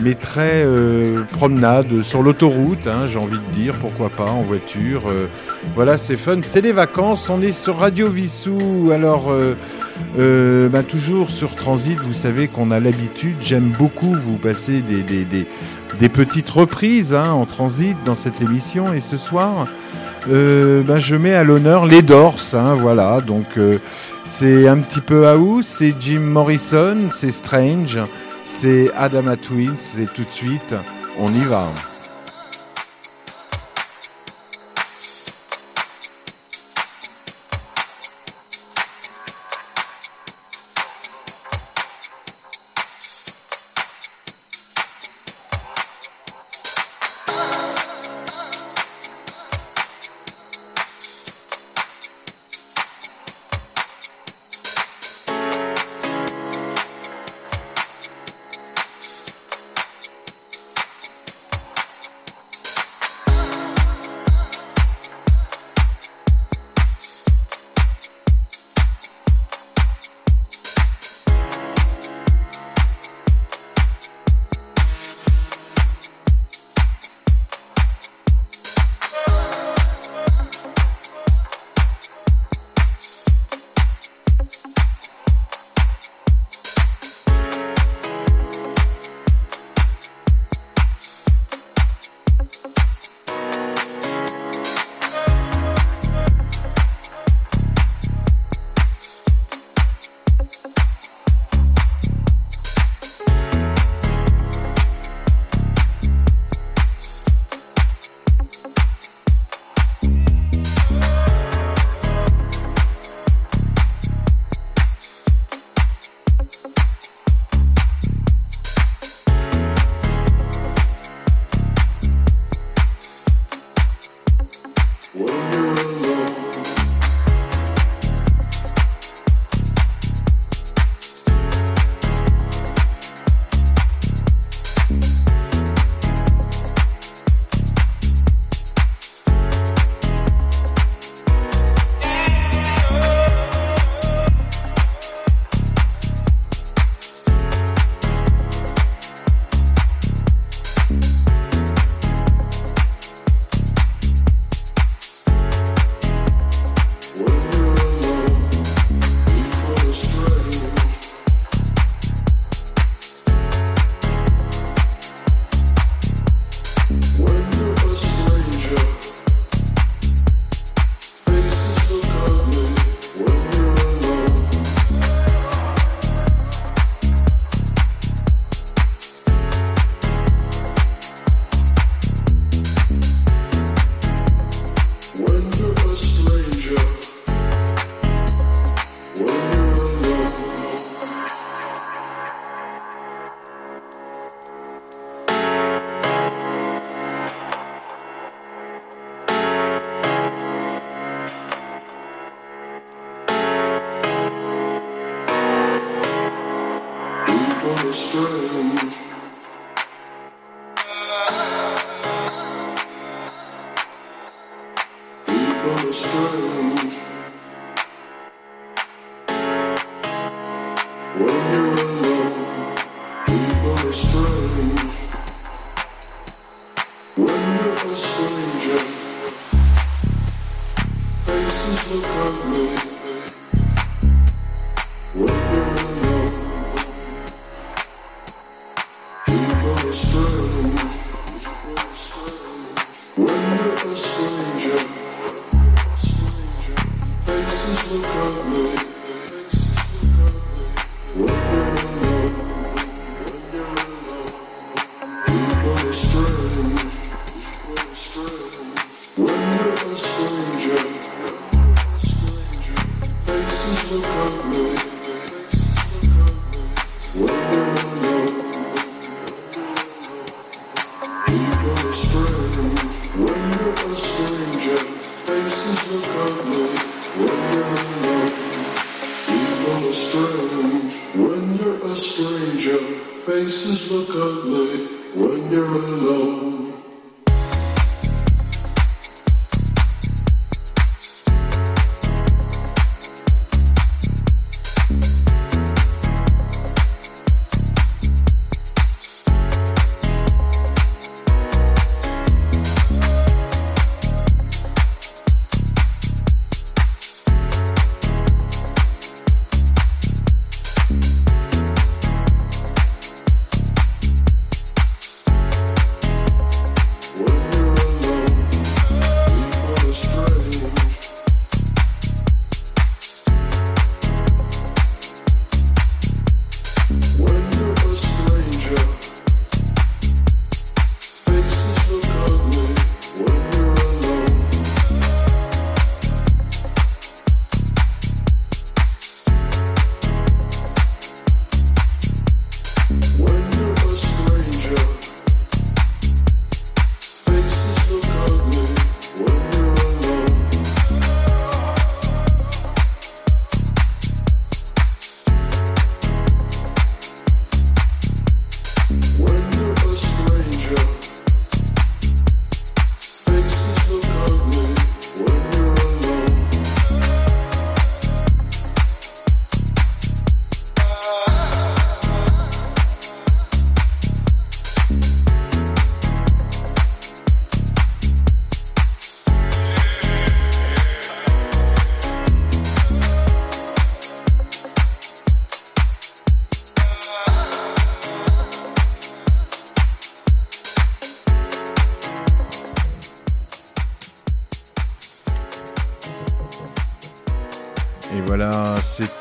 mais 0.02 0.14
très 0.14 0.64
euh, 0.64 1.22
promenade 1.32 2.02
sur 2.02 2.22
l'autoroute, 2.22 2.86
hein, 2.86 3.06
j'ai 3.06 3.18
envie 3.18 3.38
de 3.38 3.52
dire, 3.52 3.74
pourquoi 3.78 4.10
pas, 4.10 4.30
en 4.30 4.42
voiture. 4.42 5.02
euh, 5.08 5.26
voilà, 5.74 5.98
c'est 5.98 6.16
fun, 6.16 6.38
c'est 6.42 6.62
les 6.62 6.72
vacances, 6.72 7.28
on 7.30 7.42
est 7.42 7.52
sur 7.52 7.78
Radio 7.78 8.08
Vissou, 8.08 8.90
alors... 8.92 9.32
euh, 10.18 10.68
bah, 10.68 10.82
toujours 10.82 11.30
sur 11.30 11.54
Transit, 11.54 11.98
vous 12.00 12.12
savez 12.12 12.48
qu'on 12.48 12.70
a 12.70 12.80
l'habitude, 12.80 13.36
j'aime 13.40 13.72
beaucoup 13.78 14.14
vous 14.14 14.36
passer 14.36 14.80
des, 14.80 15.02
des, 15.02 15.24
des- 15.24 15.46
des 16.00 16.08
petites 16.08 16.48
reprises 16.50 17.12
hein, 17.14 17.30
en 17.32 17.44
Transit 17.44 17.96
dans 18.04 18.14
cette 18.14 18.40
émission. 18.40 18.92
Et 18.94 19.00
ce 19.00 19.16
soir, 19.18 19.66
euh, 20.30 20.82
bah, 20.82 20.98
je 20.98 21.16
mets 21.16 21.34
à 21.34 21.44
l'honneur 21.44 21.84
les 21.86 22.00
Doors. 22.02 22.40
hein, 22.54 22.74
voilà, 22.74 23.20
donc 23.20 23.58
euh, 23.58 23.78
c'est 24.24 24.68
un 24.68 24.78
petit 24.78 25.00
peu 25.00 25.28
house, 25.28 25.66
c'est 25.66 25.94
Jim 26.00 26.20
Morrison, 26.20 26.96
c'est 27.10 27.30
Strange, 27.32 27.98
c'est 28.44 28.90
Adama 28.96 29.36
Twins, 29.36 29.74
et 29.98 30.06
tout 30.06 30.22
de 30.22 30.32
suite, 30.32 30.74
on 31.18 31.32
y 31.34 31.44
va. 31.44 31.70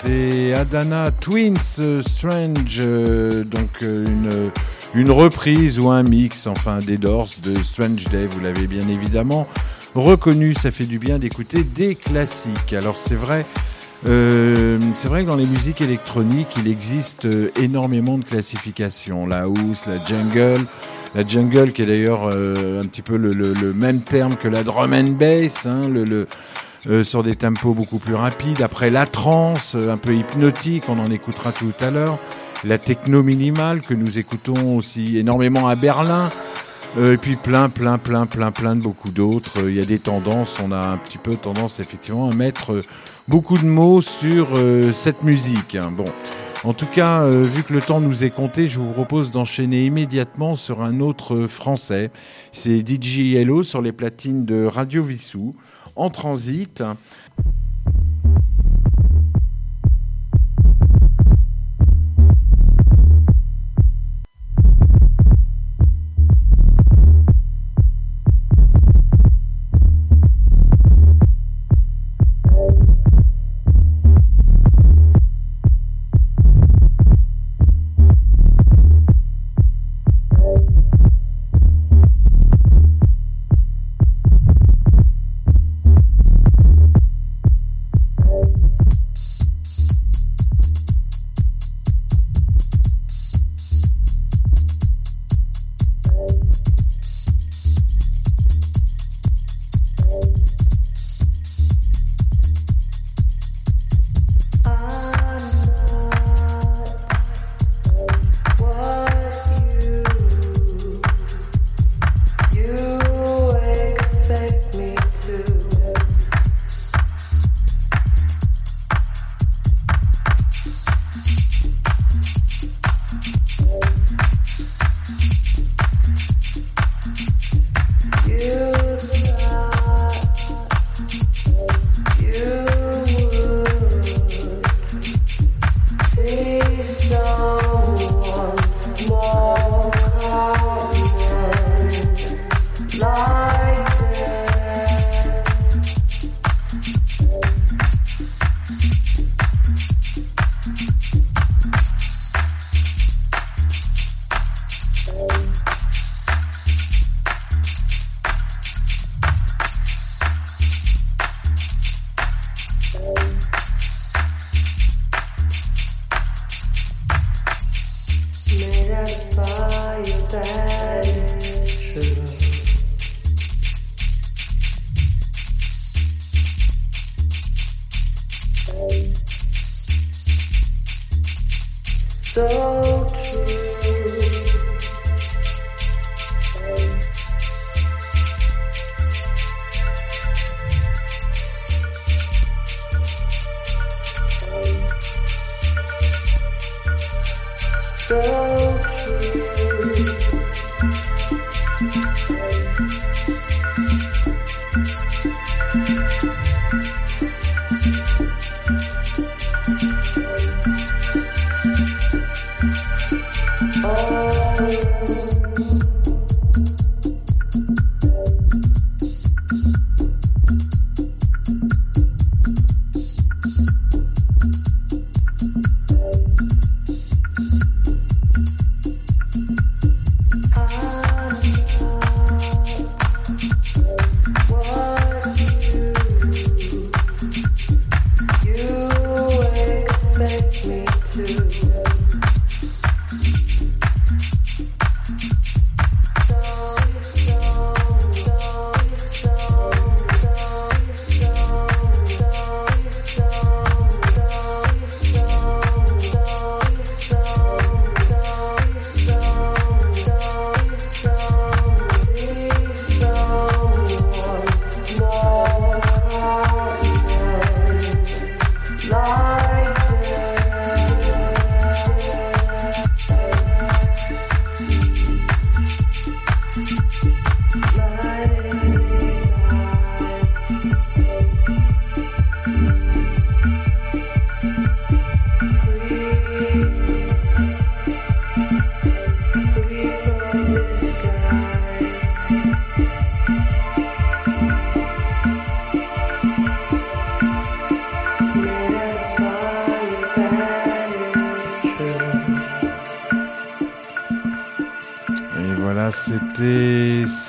Adana 0.03 1.11
Twins 1.11 1.77
euh, 1.79 2.01
Strange, 2.01 2.79
euh, 2.79 3.43
donc 3.43 3.83
euh, 3.83 4.49
une, 4.95 5.11
reprise 5.11 5.79
ou 5.79 5.91
un 5.91 6.01
mix, 6.01 6.47
enfin 6.47 6.79
des 6.79 6.97
Doors 6.97 7.29
de 7.43 7.61
Strange 7.63 8.05
Day, 8.05 8.25
vous 8.25 8.39
l'avez 8.39 8.65
bien 8.65 8.87
évidemment 8.87 9.47
reconnu, 9.93 10.55
ça 10.55 10.71
fait 10.71 10.85
du 10.85 10.97
bien 10.97 11.19
d'écouter 11.19 11.63
des 11.63 11.95
classiques. 11.95 12.73
Alors 12.73 12.97
c'est 12.97 13.15
vrai, 13.15 13.45
vrai 14.03 15.23
que 15.23 15.27
dans 15.27 15.35
les 15.35 15.45
musiques 15.45 15.81
électroniques, 15.81 16.55
il 16.57 16.67
existe 16.67 17.27
énormément 17.59 18.17
de 18.17 18.23
classifications, 18.23 19.27
la 19.27 19.41
house, 19.41 19.85
la 19.87 20.03
jungle, 20.05 20.65
la 21.13 21.27
jungle 21.27 21.73
qui 21.73 21.83
est 21.83 21.87
d'ailleurs 21.87 22.27
un 22.27 22.85
petit 22.85 23.03
peu 23.03 23.17
le, 23.17 23.33
même 23.73 24.01
terme 24.01 24.35
que 24.35 24.47
la 24.47 24.63
drum 24.63 24.93
and 24.93 25.17
bass, 25.19 25.65
hein, 25.65 25.81
euh, 26.87 27.03
sur 27.03 27.23
des 27.23 27.35
tempos 27.35 27.73
beaucoup 27.73 27.99
plus 27.99 28.15
rapides. 28.15 28.61
Après 28.61 28.89
la 28.89 29.05
trance, 29.05 29.75
euh, 29.75 29.89
un 29.89 29.97
peu 29.97 30.15
hypnotique, 30.15 30.85
on 30.89 30.99
en 30.99 31.11
écoutera 31.11 31.51
tout 31.51 31.73
à 31.79 31.91
l'heure. 31.91 32.17
La 32.63 32.77
techno 32.77 33.23
minimale 33.23 33.81
que 33.81 33.93
nous 33.93 34.17
écoutons 34.19 34.77
aussi 34.77 35.17
énormément 35.17 35.67
à 35.67 35.75
Berlin. 35.75 36.29
Euh, 36.97 37.13
et 37.13 37.17
puis 37.17 37.35
plein, 37.37 37.69
plein, 37.69 37.97
plein, 37.97 38.25
plein, 38.25 38.51
plein 38.51 38.75
de 38.75 38.81
beaucoup 38.81 39.11
d'autres. 39.11 39.61
Euh, 39.61 39.71
Il 39.71 39.77
y 39.77 39.81
a 39.81 39.85
des 39.85 39.99
tendances, 39.99 40.57
on 40.63 40.71
a 40.71 40.89
un 40.89 40.97
petit 40.97 41.17
peu 41.17 41.35
tendance 41.35 41.79
effectivement 41.79 42.29
à 42.29 42.35
mettre 42.35 42.81
beaucoup 43.27 43.57
de 43.57 43.65
mots 43.65 44.01
sur 44.01 44.49
cette 44.93 45.23
musique. 45.23 45.75
hein. 45.75 45.91
Bon, 45.95 46.05
en 46.63 46.73
tout 46.73 46.85
cas, 46.85 47.21
euh, 47.23 47.41
vu 47.41 47.63
que 47.63 47.73
le 47.73 47.81
temps 47.81 47.99
nous 47.99 48.23
est 48.23 48.29
compté, 48.29 48.67
je 48.67 48.77
vous 48.77 48.91
propose 48.91 49.31
d'enchaîner 49.31 49.85
immédiatement 49.85 50.55
sur 50.55 50.83
un 50.83 50.99
autre 50.99 51.47
français. 51.47 52.11
C'est 52.51 52.87
DJ 52.87 53.33
Hello 53.35 53.63
sur 53.63 53.81
les 53.81 53.91
platines 53.91 54.45
de 54.45 54.65
Radio 54.65 55.01
Vissou, 55.03 55.55
en 56.01 56.09
transit. 56.09 56.83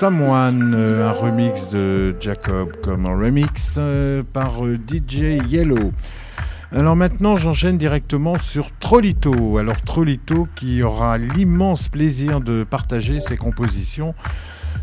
Someone, 0.02 0.74
euh, 0.74 1.08
un 1.08 1.12
remix 1.12 1.68
de 1.68 2.16
Jacob 2.18 2.72
comme 2.82 3.06
un 3.06 3.16
remix 3.16 3.76
euh, 3.78 4.24
par 4.32 4.66
euh, 4.66 4.76
DJ 4.76 5.38
Yellow. 5.48 5.92
Alors 6.72 6.96
maintenant, 6.96 7.36
j'enchaîne 7.36 7.78
directement 7.78 8.36
sur 8.36 8.72
Trollito. 8.80 9.58
Alors 9.58 9.80
Trollito 9.80 10.48
qui 10.56 10.82
aura 10.82 11.18
l'immense 11.18 11.88
plaisir 11.88 12.40
de 12.40 12.64
partager 12.64 13.20
ses 13.20 13.36
compositions 13.36 14.12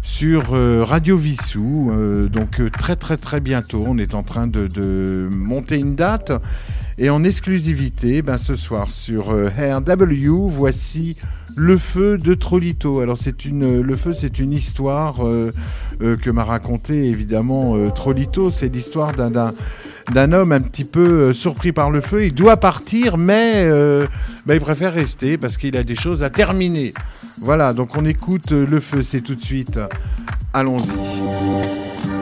sur 0.01 0.53
euh, 0.53 0.83
Radio 0.83 1.17
Vissou. 1.17 1.91
Euh, 1.91 2.27
donc 2.27 2.59
euh, 2.59 2.69
très 2.69 2.95
très 2.95 3.17
très 3.17 3.39
bientôt, 3.39 3.83
on 3.87 3.97
est 3.97 4.13
en 4.13 4.23
train 4.23 4.47
de, 4.47 5.29
monter 5.35 5.77
une 5.77 5.95
date. 5.95 6.31
Et 6.97 7.09
en 7.09 7.23
exclusivité, 7.23 8.21
ben, 8.21 8.37
ce 8.37 8.57
soir 8.57 8.91
sur 8.91 9.29
RW, 9.29 10.47
voici 10.47 11.17
Le 11.55 11.77
Feu 11.77 12.17
de 12.17 12.33
Trollito. 12.33 12.99
Alors 12.99 13.17
c'est 13.17 13.45
une, 13.45 13.81
Le 13.81 13.95
Feu, 13.95 14.13
c'est 14.13 14.39
une 14.39 14.51
histoire 14.51 15.21
que 15.99 16.29
m'a 16.29 16.43
raconté 16.43 17.05
évidemment 17.05 17.77
euh, 17.77 17.87
Trollito. 17.87 18.49
C'est 18.51 18.67
l'histoire 18.67 19.13
d'un, 19.13 19.31
d'un, 20.11 20.31
homme 20.33 20.51
un 20.51 20.61
petit 20.61 20.83
peu 20.83 21.33
surpris 21.33 21.71
par 21.71 21.89
le 21.89 22.01
feu. 22.01 22.25
Il 22.25 22.35
doit 22.35 22.57
partir, 22.57 23.17
mais 23.17 23.69
ben, 24.45 24.55
il 24.55 24.61
préfère 24.61 24.93
rester 24.93 25.37
parce 25.37 25.55
qu'il 25.55 25.77
a 25.77 25.83
des 25.83 25.95
choses 25.95 26.21
à 26.21 26.29
terminer. 26.29 26.93
Voilà, 27.41 27.73
donc 27.73 27.95
on 27.97 28.05
écoute 28.05 28.51
euh, 28.51 28.65
Le 28.65 28.79
Feu, 28.79 29.01
c'est 29.01 29.21
tout 29.21 29.35
de 29.35 29.43
suite. 29.43 29.79
Allons-y. 30.53 32.18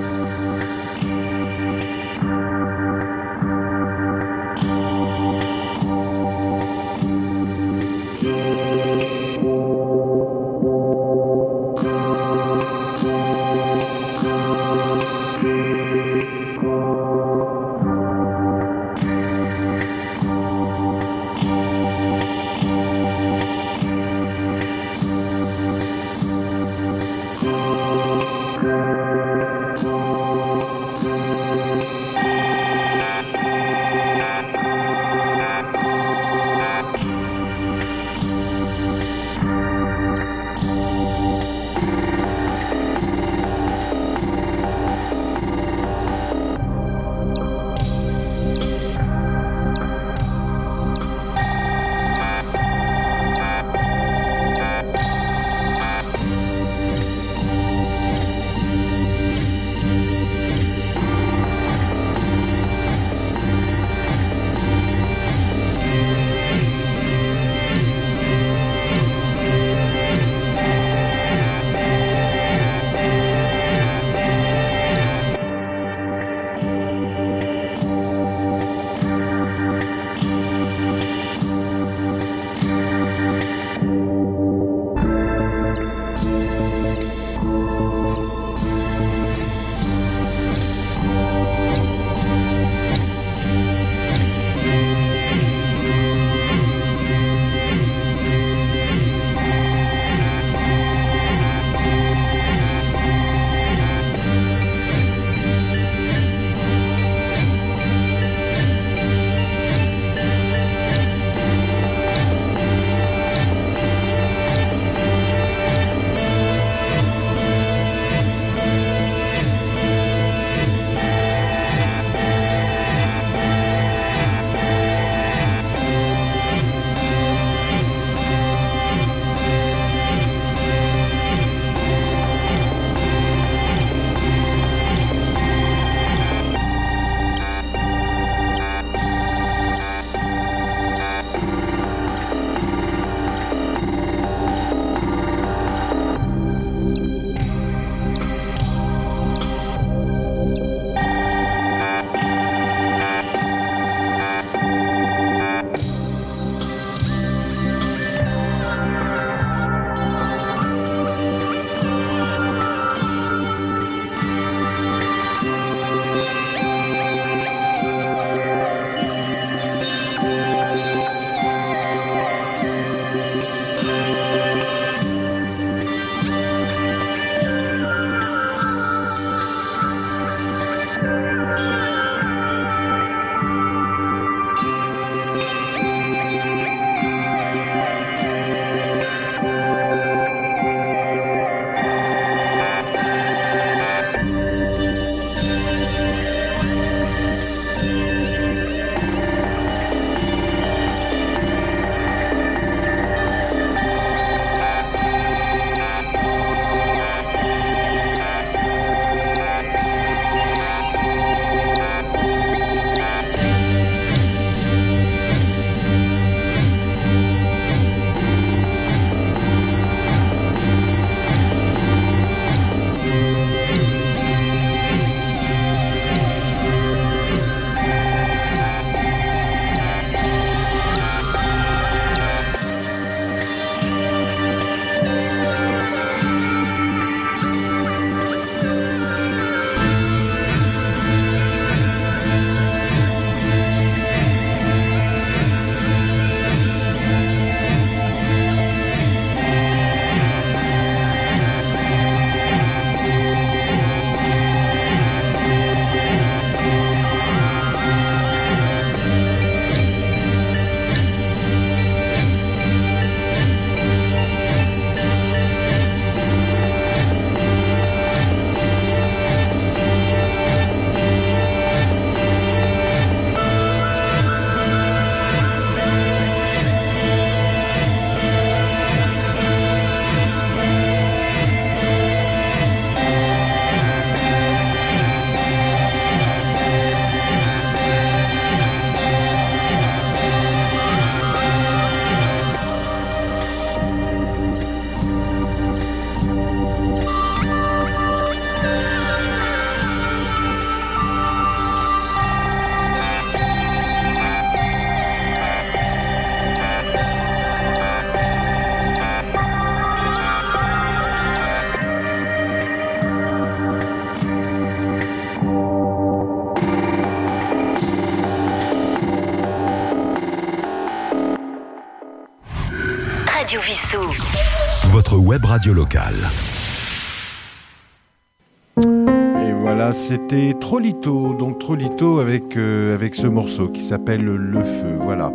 Et 328.78 329.54
voilà, 329.54 329.92
c'était 329.92 330.54
Trolito, 330.54 331.34
donc 331.34 331.60
Trolito 331.60 332.20
avec, 332.20 332.56
euh, 332.56 332.94
avec 332.94 333.16
ce 333.16 333.28
morceau 333.28 333.68
qui 333.68 333.84
s'appelle 333.84 334.24
Le 334.24 334.60
Feu. 334.62 334.98
Voilà. 335.00 335.34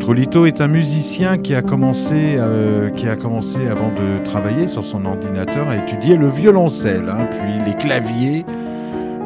Trolito 0.00 0.46
est 0.46 0.60
un 0.60 0.68
musicien 0.68 1.36
qui 1.36 1.54
a 1.54 1.62
commencé, 1.62 2.34
euh, 2.36 2.90
qui 2.90 3.08
a 3.08 3.16
commencé 3.16 3.68
avant 3.68 3.90
de 3.90 4.22
travailler 4.24 4.66
sur 4.66 4.84
son 4.84 5.04
ordinateur 5.04 5.68
à 5.68 5.76
étudier 5.76 6.16
le 6.16 6.28
violoncelle, 6.28 7.08
hein, 7.08 7.28
puis 7.30 7.64
les 7.64 7.76
claviers. 7.76 8.44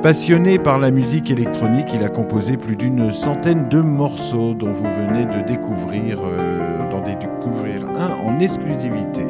Passionné 0.03 0.59
par 0.59 0.79
la 0.79 0.91
musique 0.91 1.31
électronique, 1.31 1.89
il 1.95 2.05
a 2.05 2.11
composé 2.11 2.59
plus 2.59 2.77
d'une 2.77 3.11
centaine 3.13 3.69
de 3.71 3.81
morceaux 3.81 4.53
dont 4.53 4.73
vous 4.73 4.85
venez 4.85 5.25
de 5.25 5.47
découvrir, 5.47 6.19
euh, 6.23 6.91
d'en 6.91 7.01
découvrir 7.01 7.87
un 7.89 8.11
en 8.27 8.39
exclusivité. 8.41 9.24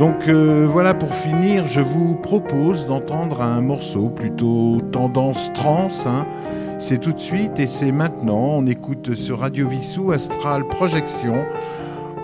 Donc 0.00 0.28
euh, 0.28 0.66
voilà, 0.66 0.94
pour 0.94 1.12
finir, 1.12 1.66
je 1.66 1.82
vous 1.82 2.14
propose 2.14 2.86
d'entendre 2.86 3.42
un 3.42 3.60
morceau 3.60 4.08
plutôt 4.08 4.78
tendance 4.92 5.52
trance. 5.52 6.06
hein. 6.06 6.24
C'est 6.78 6.96
tout 6.96 7.12
de 7.12 7.18
suite 7.18 7.60
et 7.60 7.66
c'est 7.66 7.92
maintenant. 7.92 8.52
On 8.54 8.66
écoute 8.66 9.14
sur 9.14 9.40
Radio 9.40 9.68
Vissou 9.68 10.10
Astral 10.12 10.66
Projection 10.68 11.34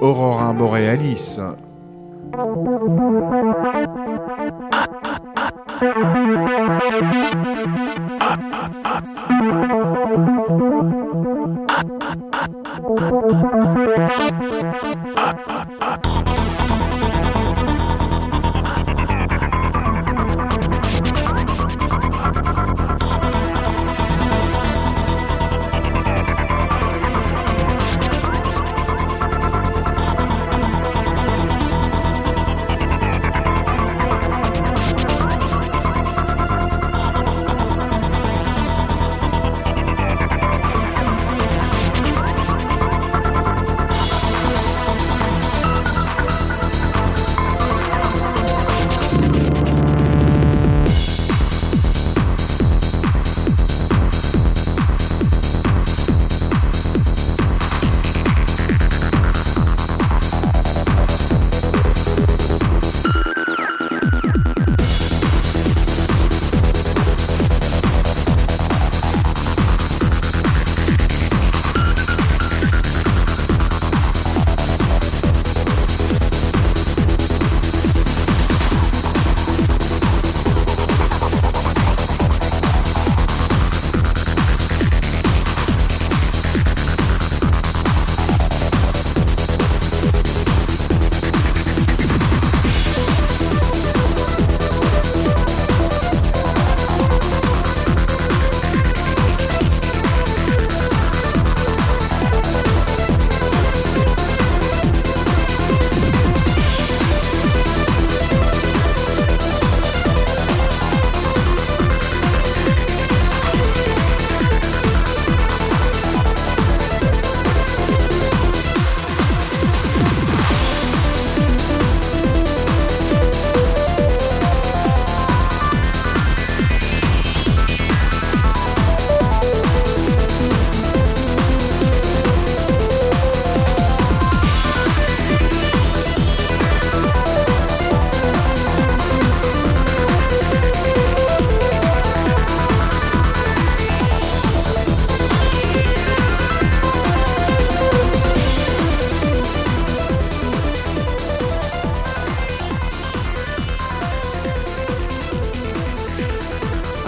Aurora 0.01 0.55
Borealis. 0.55 1.39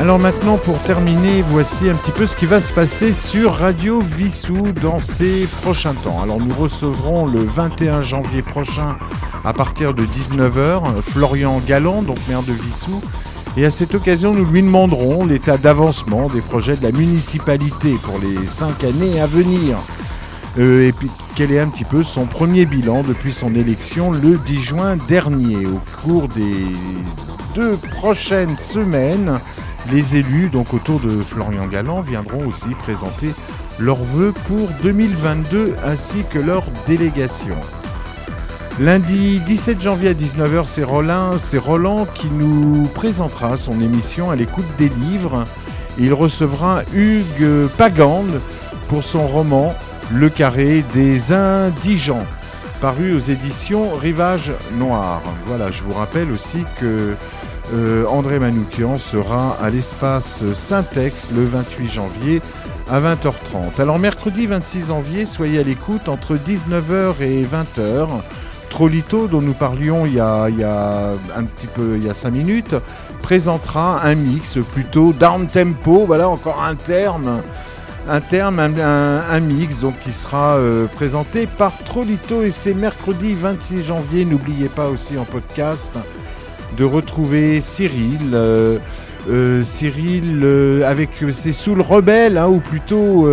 Alors 0.01 0.20
maintenant, 0.20 0.59
pour 0.59 0.78
terminer, 0.82 1.42
voici 1.42 1.90
un 1.90 1.94
petit 1.94 2.12
peu 2.12 2.28
ce 2.28 2.36
qui 2.36 2.46
va 2.46 2.61
se 2.61 2.72
passer 2.72 3.12
sur 3.12 3.55
Radio 3.55 3.99
Vissou 3.99 4.70
dans 4.80 5.01
ces 5.01 5.49
prochains 5.61 5.94
temps. 5.94 6.22
Alors 6.22 6.38
nous 6.38 6.55
recevrons 6.55 7.26
le 7.26 7.40
21 7.40 8.03
janvier 8.03 8.42
prochain 8.42 8.96
à 9.44 9.53
partir 9.53 9.94
de 9.94 10.05
19h 10.05 11.03
Florian 11.03 11.61
Galland, 11.66 12.03
donc 12.03 12.18
maire 12.28 12.44
de 12.44 12.53
Vissou. 12.53 13.03
Et 13.57 13.64
à 13.64 13.72
cette 13.72 13.92
occasion, 13.96 14.32
nous 14.32 14.44
lui 14.44 14.62
demanderons 14.62 15.26
l'état 15.26 15.59
d'avancement 15.59 16.28
des 16.28 16.42
projets 16.42 16.76
de 16.76 16.84
la 16.84 16.92
municipalité 16.92 17.96
pour 18.05 18.20
les 18.20 18.46
cinq 18.46 18.84
années 18.84 19.20
à 19.20 19.26
venir. 19.26 19.78
Euh, 20.59 20.86
et 20.86 20.92
puis 20.92 21.11
quel 21.34 21.51
est 21.51 21.59
un 21.59 21.68
petit 21.68 21.84
peu 21.84 22.05
son 22.05 22.26
premier 22.26 22.66
bilan 22.66 23.03
depuis 23.03 23.34
son 23.34 23.53
élection 23.57 24.12
le 24.12 24.38
10 24.38 24.61
juin 24.61 24.96
dernier. 25.09 25.66
Au 25.66 25.80
cours 26.03 26.28
des 26.28 26.66
deux 27.57 27.76
prochaines 27.96 28.57
semaines, 28.59 29.40
les 29.91 30.16
élus, 30.16 30.49
donc 30.49 30.74
autour 30.74 31.01
de 31.01 31.11
Florian 31.11 31.66
Galland, 31.66 32.01
viendront 32.01 32.47
aussi 32.47 32.68
présenter 32.74 33.30
leurs 33.78 34.03
vœux 34.03 34.32
pour 34.47 34.68
2022 34.82 35.76
ainsi 35.84 36.24
que 36.30 36.39
leur 36.39 36.64
délégation. 36.86 37.57
Lundi 38.80 39.41
17 39.41 39.80
janvier 39.80 40.11
à 40.11 40.14
19h, 40.14 40.66
c'est 40.66 40.84
Roland, 40.84 41.39
c'est 41.41 41.59
Roland 41.59 42.07
qui 42.14 42.28
nous 42.28 42.86
présentera 42.95 43.57
son 43.57 43.80
émission 43.80 44.30
à 44.30 44.36
l'écoute 44.36 44.66
des 44.78 44.89
livres. 44.89 45.45
Il 45.99 46.14
recevra 46.14 46.82
Hugues 46.95 47.68
Pagande 47.76 48.41
pour 48.89 49.03
son 49.03 49.26
roman 49.26 49.74
Le 50.12 50.28
carré 50.28 50.84
des 50.95 51.32
indigents, 51.32 52.24
paru 52.80 53.14
aux 53.14 53.18
éditions 53.18 53.97
Rivage 53.97 54.53
Noir. 54.78 55.22
Voilà, 55.47 55.72
je 55.72 55.82
vous 55.82 55.95
rappelle 55.95 56.30
aussi 56.30 56.64
que 56.78 57.14
euh, 57.75 58.07
André 58.07 58.39
Manoukian 58.39 58.97
sera 58.97 59.57
à 59.61 59.69
l'espace 59.69 60.43
Syntex 60.55 61.29
le 61.35 61.45
28 61.45 61.89
janvier 61.89 62.43
à 62.91 63.01
20h30. 63.01 63.81
Alors 63.81 63.99
mercredi 63.99 64.47
26 64.47 64.87
janvier, 64.89 65.27
soyez 65.27 65.59
à 65.59 65.62
l'écoute 65.62 66.09
entre 66.09 66.37
19h 66.37 67.21
et 67.21 67.45
20h. 67.45 68.09
Trolito, 68.71 69.29
dont 69.29 69.41
nous 69.41 69.55
parlions 69.55 70.07
il 70.07 70.14
y, 70.14 70.21
a, 70.21 70.45
un 70.45 71.45
petit 71.45 71.66
peu, 71.66 71.97
il 71.97 72.05
y 72.05 72.11
a 72.11 72.14
5 72.14 72.31
minutes, 72.31 72.75
présentera 73.23 74.03
un 74.03 74.14
mix 74.14 74.59
plutôt 74.73 75.12
down 75.12 75.47
tempo, 75.47 76.05
voilà 76.07 76.29
encore 76.29 76.62
un 76.62 76.75
terme, 76.75 77.43
un 78.09 78.21
terme, 78.21 78.59
un 78.61 79.41
mix 79.41 79.81
donc 79.81 79.99
qui 80.01 80.12
sera 80.12 80.57
euh, 80.57 80.87
présenté 80.87 81.47
par 81.47 81.73
Trolito 81.85 82.43
et 82.43 82.51
c'est 82.51 82.75
mercredi 82.75 83.35
26 83.35 83.85
janvier. 83.85 84.25
N'oubliez 84.25 84.69
pas 84.69 84.89
aussi 84.89 85.19
en 85.19 85.25
podcast 85.25 85.93
de 86.77 86.85
retrouver 86.85 87.61
Cyril. 87.61 88.35
euh, 88.35 88.79
euh, 89.29 89.62
Cyril 89.62 90.41
euh, 90.43 90.89
avec 90.89 91.11
ses 91.33 91.53
Soul 91.53 91.81
Rebelles, 91.81 92.39
hein, 92.39 92.49
ou 92.49 92.61
plutôt 92.61 93.29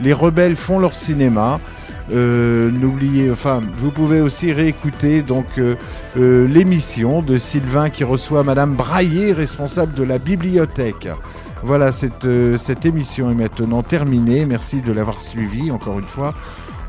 les 0.00 0.12
rebelles 0.12 0.56
font 0.56 0.78
leur 0.78 0.94
cinéma. 0.94 1.60
N'oubliez, 2.10 3.30
enfin, 3.30 3.62
vous 3.78 3.90
pouvez 3.90 4.20
aussi 4.20 4.52
réécouter 4.52 5.22
donc 5.22 5.46
l'émission 6.16 7.22
de 7.22 7.38
Sylvain 7.38 7.90
qui 7.90 8.04
reçoit 8.04 8.42
Madame 8.42 8.74
Braillé, 8.74 9.32
responsable 9.32 9.94
de 9.94 10.02
la 10.02 10.18
bibliothèque. 10.18 11.08
Voilà, 11.62 11.92
cette, 11.92 12.26
cette 12.56 12.84
émission 12.84 13.30
est 13.30 13.34
maintenant 13.34 13.82
terminée. 13.82 14.44
Merci 14.44 14.82
de 14.82 14.92
l'avoir 14.92 15.20
suivie 15.20 15.70
encore 15.70 15.98
une 15.98 16.04
fois. 16.04 16.34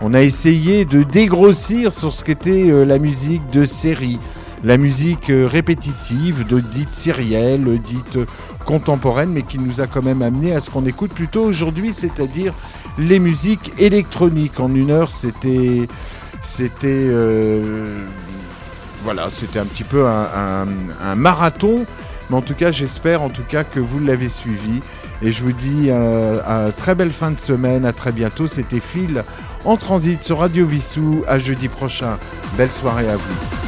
On 0.01 0.13
a 0.13 0.21
essayé 0.21 0.83
de 0.83 1.03
dégrossir 1.03 1.93
sur 1.93 2.13
ce 2.13 2.25
qu'était 2.25 2.85
la 2.85 2.99
musique 2.99 3.47
de 3.51 3.65
série, 3.65 4.19
la 4.65 4.77
musique 4.77 5.29
euh, 5.29 5.47
répétitive, 5.47 6.43
dite 6.45 6.93
sérielle, 6.93 7.79
dite 7.79 8.19
contemporaine, 8.65 9.29
mais 9.29 9.43
qui 9.43 9.59
nous 9.59 9.79
a 9.79 9.87
quand 9.87 10.03
même 10.03 10.21
amené 10.21 10.53
à 10.53 10.59
ce 10.59 10.69
qu'on 10.69 10.85
écoute 10.85 11.13
plutôt 11.13 11.43
aujourd'hui, 11.43 11.93
c'est-à-dire 11.93 12.53
les 12.97 13.19
musiques 13.19 13.71
électroniques. 13.77 14.59
En 14.59 14.73
une 14.75 14.91
heure, 14.91 15.11
c'était, 15.11 15.87
euh, 16.83 18.05
voilà, 19.03 19.29
c'était 19.29 19.59
un 19.59 19.65
petit 19.65 19.83
peu 19.83 20.05
un 20.07 21.15
marathon. 21.15 21.85
Mais 22.29 22.35
en 22.35 22.41
tout 22.41 22.55
cas, 22.55 22.71
j'espère 22.71 23.21
en 23.21 23.29
tout 23.29 23.43
cas 23.43 23.63
que 23.63 23.79
vous 23.79 23.99
l'avez 23.99 24.29
suivi. 24.29 24.81
Et 25.21 25.31
je 25.31 25.43
vous 25.43 25.53
dis 25.53 25.87
euh, 25.89 26.41
à 26.45 26.71
très 26.71 26.95
belle 26.95 27.13
fin 27.13 27.31
de 27.31 27.39
semaine, 27.39 27.85
à 27.85 27.93
très 27.93 28.11
bientôt. 28.11 28.47
C'était 28.47 28.79
Phil 28.79 29.23
en 29.63 29.77
transit 29.77 30.23
sur 30.23 30.39
Radio 30.39 30.65
Vissou. 30.65 31.23
À 31.27 31.39
jeudi 31.39 31.67
prochain. 31.67 32.17
Belle 32.57 32.71
soirée 32.71 33.09
à 33.09 33.17
vous. 33.17 33.64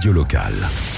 Radio 0.00 0.12
locale. 0.12 0.89